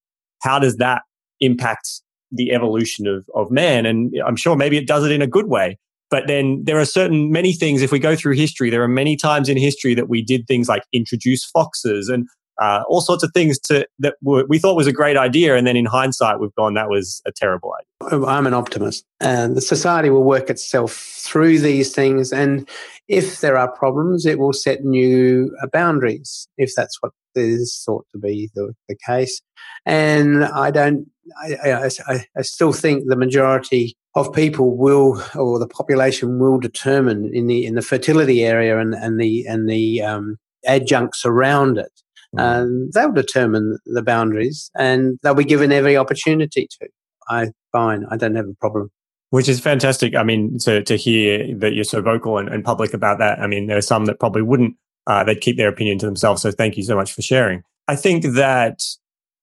[0.41, 1.01] how does that
[1.41, 3.85] impact the evolution of, of man?
[3.85, 5.77] And I'm sure maybe it does it in a good way.
[6.09, 9.17] But then there are certain many things, if we go through history, there are many
[9.17, 12.27] times in history that we did things like introduce foxes and
[12.61, 15.75] uh, all sorts of things to that we thought was a great idea, and then
[15.75, 18.25] in hindsight, we've gone that was a terrible idea.
[18.25, 22.31] I'm an optimist, and the society will work itself through these things.
[22.31, 22.67] And
[23.07, 26.47] if there are problems, it will set new uh, boundaries.
[26.57, 29.41] If that's what is thought to be the, the case,
[29.85, 31.09] and I don't,
[31.43, 37.31] I, I, I still think the majority of people will, or the population will determine
[37.33, 41.91] in the in the fertility area and and the and the um, adjuncts around it
[42.37, 46.87] and they'll determine the boundaries and they'll be given every opportunity to.
[47.27, 48.89] I fine, I don't have a problem.
[49.31, 50.15] Which is fantastic.
[50.15, 53.39] I mean, to to hear that you're so vocal and, and public about that.
[53.39, 54.75] I mean, there are some that probably wouldn't.
[55.07, 56.41] Uh, they'd keep their opinion to themselves.
[56.41, 57.63] So thank you so much for sharing.
[57.87, 58.83] I think that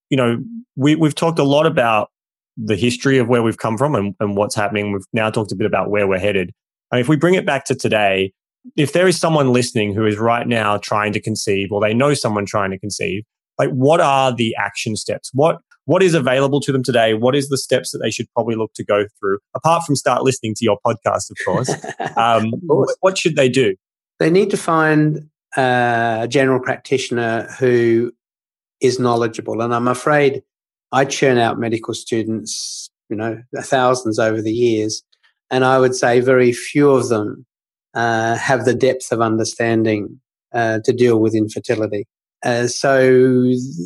[0.08, 0.42] you know
[0.76, 2.10] we we've talked a lot about
[2.56, 4.92] the history of where we've come from and, and what's happening.
[4.92, 6.52] We've now talked a bit about where we're headed.
[6.90, 8.32] And if we bring it back to today,
[8.76, 12.14] if there is someone listening who is right now trying to conceive or they know
[12.14, 13.24] someone trying to conceive,
[13.58, 15.30] like what are the action steps?
[15.32, 17.14] What what is available to them today?
[17.14, 19.38] What is the steps that they should probably look to go through?
[19.54, 21.70] Apart from start listening to your podcast, of course.
[22.16, 22.96] Um, of course.
[23.00, 23.74] What should they do?
[24.20, 28.12] They need to find a general practitioner who
[28.80, 29.62] is knowledgeable.
[29.62, 30.42] And I'm afraid
[30.92, 35.02] I churn out medical students, you know, thousands over the years.
[35.50, 37.46] And I would say very few of them
[37.94, 40.20] uh, have the depth of understanding
[40.52, 42.06] uh, to deal with infertility.
[42.44, 43.00] Uh, so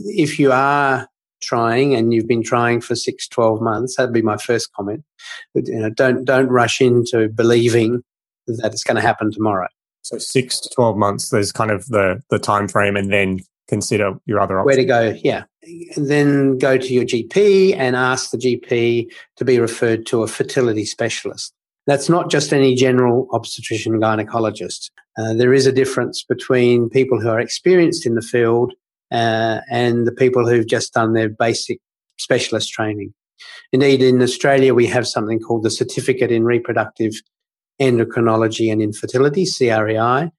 [0.07, 1.09] if you are
[1.43, 5.05] trying and you've been trying for six, 12 months, that'd be my first comment.
[5.55, 8.03] But, you know, don't, don't rush into believing
[8.47, 9.69] that it's going to happen tomorrow.
[10.03, 14.15] So six to 12 months, there's kind of the, the time frame and then consider
[14.25, 14.67] your other options.
[14.67, 15.45] Where to go, yeah.
[15.97, 20.29] And then go to your GP and ask the GP to be referred to a
[20.29, 21.53] fertility specialist.
[21.87, 24.91] That's not just any general obstetrician gynecologist.
[25.17, 28.73] Uh, there is a difference between people who are experienced in the field
[29.13, 31.81] uh, and the people who've just done their basic
[32.19, 33.15] specialist training.
[33.73, 37.13] Indeed, in Australia, we have something called the Certificate in Reproductive
[37.81, 40.31] Endocrinology and Infertility, CREI.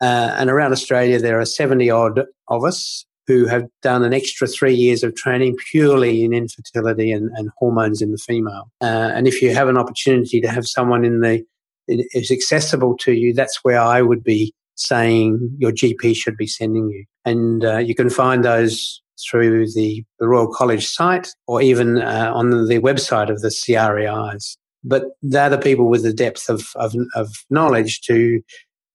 [0.00, 4.48] Uh, and around Australia, there are 70 odd of us who have done an extra
[4.48, 8.72] three years of training purely in infertility and, and hormones in the female.
[8.80, 11.44] Uh, and if you have an opportunity to have someone in the
[11.86, 16.88] is accessible to you, that's where I would be saying your GP should be sending
[16.88, 17.04] you.
[17.24, 22.32] And uh, you can find those through the, the Royal College site or even uh,
[22.34, 24.56] on the, website of the CREIs.
[24.84, 28.40] But they're the people with the depth of, of, of knowledge to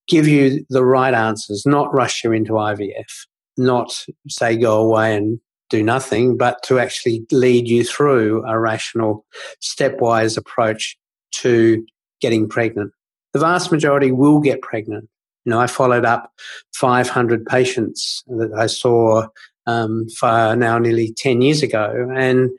[0.08, 3.26] give you the right answers, not rush you into IVF
[3.58, 5.40] not say go away and
[5.70, 9.26] do nothing, but to actually lead you through a rational,
[9.62, 10.98] stepwise approach
[11.32, 11.86] to
[12.22, 12.92] getting pregnant.
[13.34, 15.10] The vast majority will get pregnant.
[15.46, 16.32] You know, I followed up
[16.76, 19.28] 500 patients that I saw
[19.66, 22.50] um, for now nearly 10 years ago, and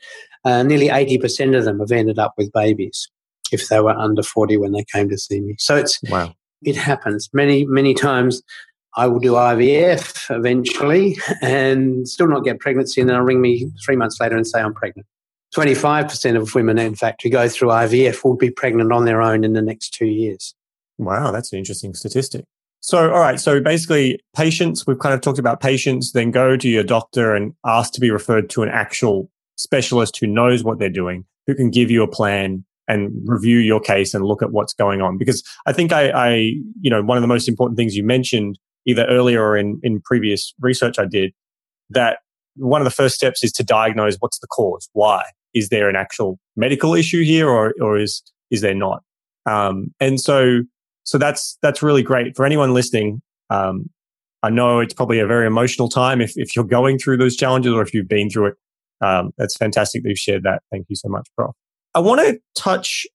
[0.45, 3.09] uh, nearly 80% of them have ended up with babies
[3.53, 5.55] if they were under 40 when they came to see me.
[5.59, 6.35] So it's wow.
[6.63, 8.43] it happens many many times.
[8.97, 13.71] I will do IVF eventually and still not get pregnancy, and then they'll ring me
[13.85, 15.07] three months later and say I'm pregnant.
[15.55, 19.45] 25% of women, in fact, who go through IVF will be pregnant on their own
[19.45, 20.55] in the next two years.
[20.99, 22.45] Wow, that's an interesting statistic.
[22.81, 23.41] So, all right.
[23.41, 27.55] So basically, patients, we've kind of talked about patients, then go to your doctor and
[27.65, 31.71] ask to be referred to an actual specialist who knows what they're doing, who can
[31.71, 35.17] give you a plan and review your case and look at what's going on.
[35.17, 36.35] Because I think I, I
[36.81, 40.01] you know, one of the most important things you mentioned either earlier or in, in
[40.01, 41.33] previous research I did,
[41.91, 42.19] that
[42.57, 44.89] one of the first steps is to diagnose what's the cause.
[44.93, 45.25] Why?
[45.55, 49.03] Is there an actual medical issue here or, or is, is there not?
[49.47, 50.61] Um, and so,
[51.05, 53.23] so that's, that's really great for anyone listening.
[53.51, 53.91] Um,
[54.43, 57.73] I know it's probably a very emotional time if, if you're going through those challenges
[57.73, 58.55] or if you've been through it.
[59.01, 60.63] Um, that's fantastic that you've shared that.
[60.71, 61.55] Thank you so much, Prof.
[61.95, 63.07] I want to touch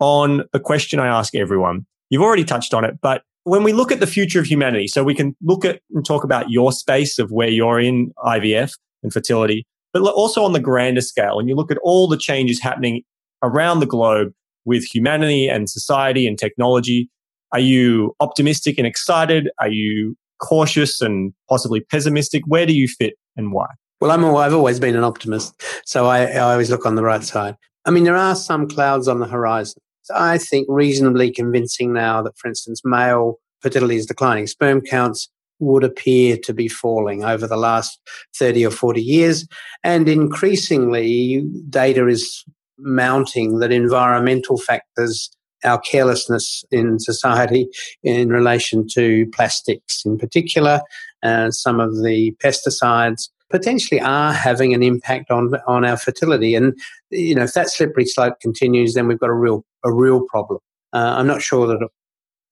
[0.00, 1.86] on the question I ask everyone.
[2.10, 5.02] You've already touched on it, but when we look at the future of humanity, so
[5.02, 8.72] we can look at and talk about your space of where you're in IVF
[9.02, 12.60] and fertility, but also on the grander scale, and you look at all the changes
[12.60, 13.02] happening
[13.42, 14.32] around the globe
[14.64, 17.10] with humanity and society and technology.
[17.52, 19.50] Are you optimistic and excited?
[19.58, 22.42] Are you cautious and possibly pessimistic?
[22.46, 23.66] Where do you fit and why?
[24.00, 27.22] Well, I'm, I've always been an optimist, so I, I always look on the right
[27.22, 27.56] side.
[27.84, 29.80] I mean, there are some clouds on the horizon.
[30.14, 34.46] I think, reasonably convincing now that, for instance, male fertility is declining.
[34.46, 35.28] Sperm counts
[35.60, 38.00] would appear to be falling over the last
[38.36, 39.46] 30 or 40 years.
[39.84, 42.44] And increasingly, data is
[42.78, 45.30] mounting that environmental factors
[45.64, 47.68] our carelessness in society
[48.02, 50.80] in relation to plastics in particular,
[51.22, 56.54] uh, some of the pesticides potentially are having an impact on on our fertility.
[56.54, 56.76] And
[57.10, 60.60] you know, if that slippery slope continues, then we've got a real a real problem.
[60.92, 61.88] Uh, I'm not sure that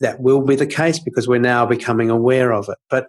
[0.00, 2.78] that will be the case because we're now becoming aware of it.
[2.88, 3.08] But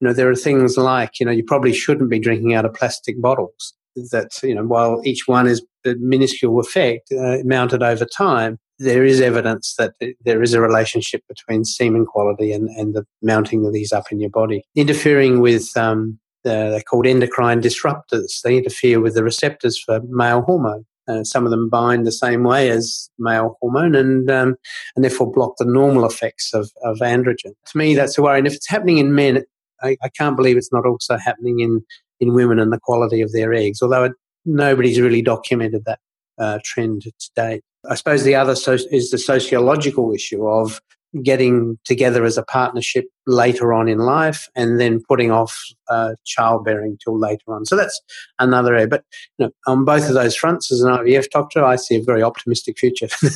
[0.00, 2.74] you know, there are things like you know, you probably shouldn't be drinking out of
[2.74, 3.74] plastic bottles.
[4.12, 9.04] That you know, while each one is a minuscule effect uh, mounted over time, there
[9.04, 9.94] is evidence that
[10.24, 14.20] there is a relationship between semen quality and, and the mounting of these up in
[14.20, 14.62] your body.
[14.76, 18.40] Interfering with um, they're called endocrine disruptors.
[18.42, 20.86] They interfere with the receptors for male hormone.
[21.08, 24.54] Uh, some of them bind the same way as male hormone and um,
[24.94, 27.54] and therefore block the normal effects of, of androgen.
[27.66, 28.38] To me, that's a worry.
[28.38, 29.44] And if it's happening in men,
[29.82, 31.84] I, I can't believe it's not also happening in,
[32.20, 34.12] in women and the quality of their eggs, although it,
[34.44, 36.00] nobody's really documented that
[36.38, 37.62] uh, trend to date.
[37.88, 40.80] I suppose the other so- is the sociological issue of
[41.22, 46.98] getting together as a partnership later on in life and then putting off uh, childbearing
[47.02, 47.64] till later on.
[47.64, 47.98] So that's
[48.38, 48.88] another area.
[48.88, 49.04] But
[49.38, 52.22] you know, on both of those fronts, as an IVF doctor, I see a very
[52.22, 53.28] optimistic future for,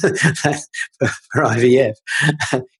[1.00, 1.94] for IVF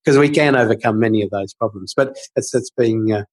[0.05, 1.95] because we can overcome many of those problems.
[1.97, 3.25] But that's, that's being uh,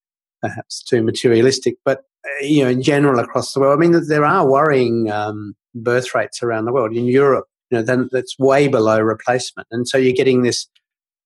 [0.42, 1.76] perhaps too materialistic.
[1.84, 5.56] But uh, you know, in general across the world, I mean, there are worrying um,
[5.76, 6.96] birth rates around the world.
[6.96, 10.68] In Europe, you know, then that's way below replacement, and so you're getting this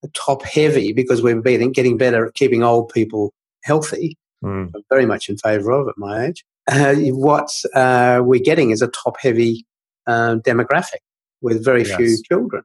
[0.08, 3.32] top heavy because we're getting better at keeping old people
[3.62, 4.16] healthy.
[4.44, 4.70] Mm.
[4.74, 6.44] I'm very much in favour of at my age.
[6.66, 9.66] Uh, what uh, we're getting is a top heavy
[10.06, 11.00] uh, demographic
[11.40, 11.96] with very yes.
[11.96, 12.62] few children.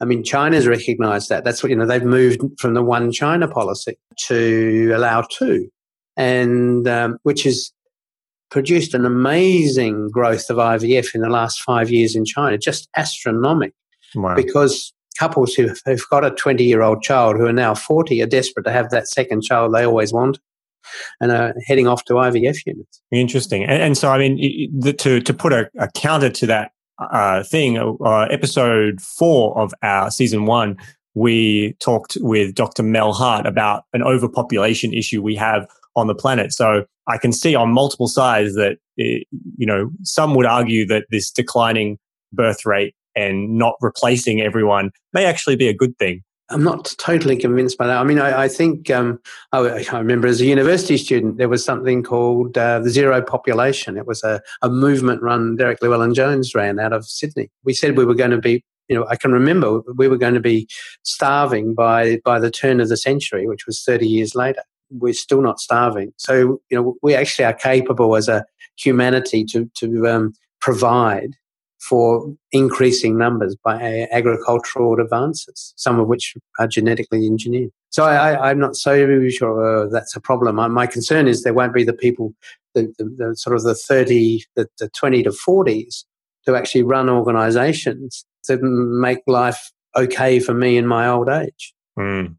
[0.00, 1.44] I mean, China's recognised that.
[1.44, 1.86] That's what you know.
[1.86, 3.96] They've moved from the one China policy
[4.26, 5.68] to allow two,
[6.16, 7.72] and um, which has
[8.50, 13.74] produced an amazing growth of IVF in the last five years in China, just astronomical.
[14.14, 14.34] Wow.
[14.34, 14.92] Because
[15.22, 18.64] couples who, who've got a 20 year old child who are now 40 are desperate
[18.64, 20.40] to have that second child they always want
[21.20, 23.00] and are heading off to IVF units.
[23.12, 23.62] Interesting.
[23.62, 24.36] And, and so, I mean,
[24.76, 29.72] the, to, to put a, a, counter to that uh, thing, uh, episode four of
[29.84, 30.76] our season one,
[31.14, 32.82] we talked with Dr.
[32.82, 36.52] Mel Hart about an overpopulation issue we have on the planet.
[36.52, 41.04] So I can see on multiple sides that, it, you know, some would argue that
[41.10, 42.00] this declining
[42.32, 46.22] birth rate and not replacing everyone may actually be a good thing.
[46.52, 47.98] I'm not totally convinced by that.
[47.98, 49.18] I mean, I, I think um,
[49.52, 53.96] I, I, remember as a university student, there was something called uh, the Zero Population.
[53.96, 57.50] It was a, a movement run, Derek Llewellyn Jones ran out of Sydney.
[57.64, 60.34] We said we were going to be, you know, I can remember we were going
[60.34, 60.68] to be
[61.04, 64.62] starving by, by the turn of the century, which was 30 years later.
[64.90, 66.12] We're still not starving.
[66.18, 68.44] So, you know, we actually are capable as a
[68.76, 71.34] humanity to, to um, provide
[71.82, 77.72] for increasing numbers by agricultural advances, some of which are genetically engineered.
[77.90, 80.56] So I, am not so sure uh, that's a problem.
[80.56, 82.34] my concern is there won't be the people,
[82.74, 86.04] the, the, the sort of the 30, the, the 20 to 40s
[86.46, 91.74] to actually run organizations to make life okay for me in my old age.
[91.98, 92.36] Mm,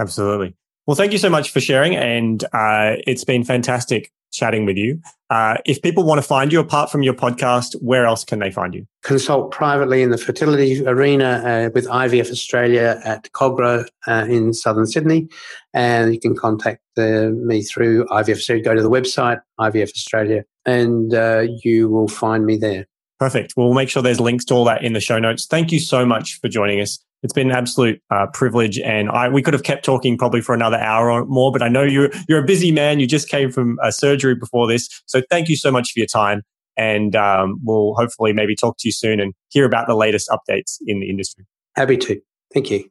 [0.00, 0.56] absolutely.
[0.86, 1.94] Well, thank you so much for sharing.
[1.96, 5.00] And uh, it's been fantastic chatting with you.
[5.28, 8.50] Uh, if people want to find you apart from your podcast, where else can they
[8.50, 8.86] find you?
[9.02, 14.86] Consult privately in the fertility arena uh, with IVF Australia at Kogarah uh, in southern
[14.86, 15.28] Sydney.
[15.74, 18.64] And you can contact uh, me through IVF Australia.
[18.64, 22.86] Go to the website, IVF Australia, and uh, you will find me there.
[23.18, 23.54] Perfect.
[23.56, 25.46] We'll make sure there's links to all that in the show notes.
[25.46, 26.98] Thank you so much for joining us.
[27.26, 30.54] It's been an absolute uh, privilege, and I we could have kept talking probably for
[30.54, 31.50] another hour or more.
[31.50, 33.00] But I know you're you're a busy man.
[33.00, 36.06] You just came from a surgery before this, so thank you so much for your
[36.06, 36.42] time.
[36.76, 40.76] And um, we'll hopefully maybe talk to you soon and hear about the latest updates
[40.86, 41.44] in the industry.
[41.74, 42.20] Happy to.
[42.54, 42.88] Thank you.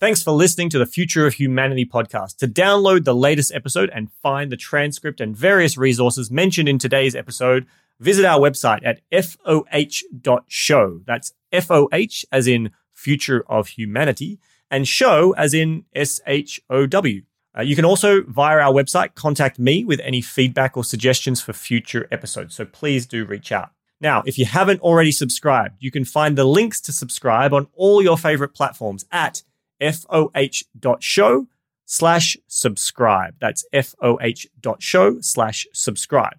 [0.00, 2.38] Thanks for listening to the Future of Humanity podcast.
[2.38, 7.14] To download the latest episode and find the transcript and various resources mentioned in today's
[7.14, 7.66] episode,
[8.00, 11.00] visit our website at foh.show.
[11.06, 12.70] That's FOH as in
[13.04, 14.38] Future of Humanity,
[14.70, 17.22] and show as in S H O W.
[17.56, 21.52] Uh, you can also, via our website, contact me with any feedback or suggestions for
[21.52, 22.54] future episodes.
[22.54, 23.70] So please do reach out.
[24.00, 28.02] Now, if you haven't already subscribed, you can find the links to subscribe on all
[28.02, 29.42] your favorite platforms at
[29.80, 31.46] foh.show
[31.84, 33.34] slash subscribe.
[33.40, 36.38] That's foh.show slash subscribe.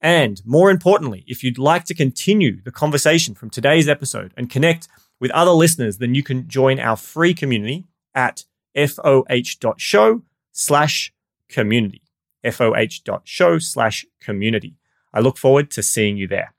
[0.00, 4.88] And more importantly, if you'd like to continue the conversation from today's episode and connect
[5.20, 8.44] with other listeners, then you can join our free community at
[8.74, 11.12] foh.show slash
[11.48, 12.02] community.
[12.50, 14.76] foh.show slash community.
[15.12, 16.54] I look forward to seeing you there.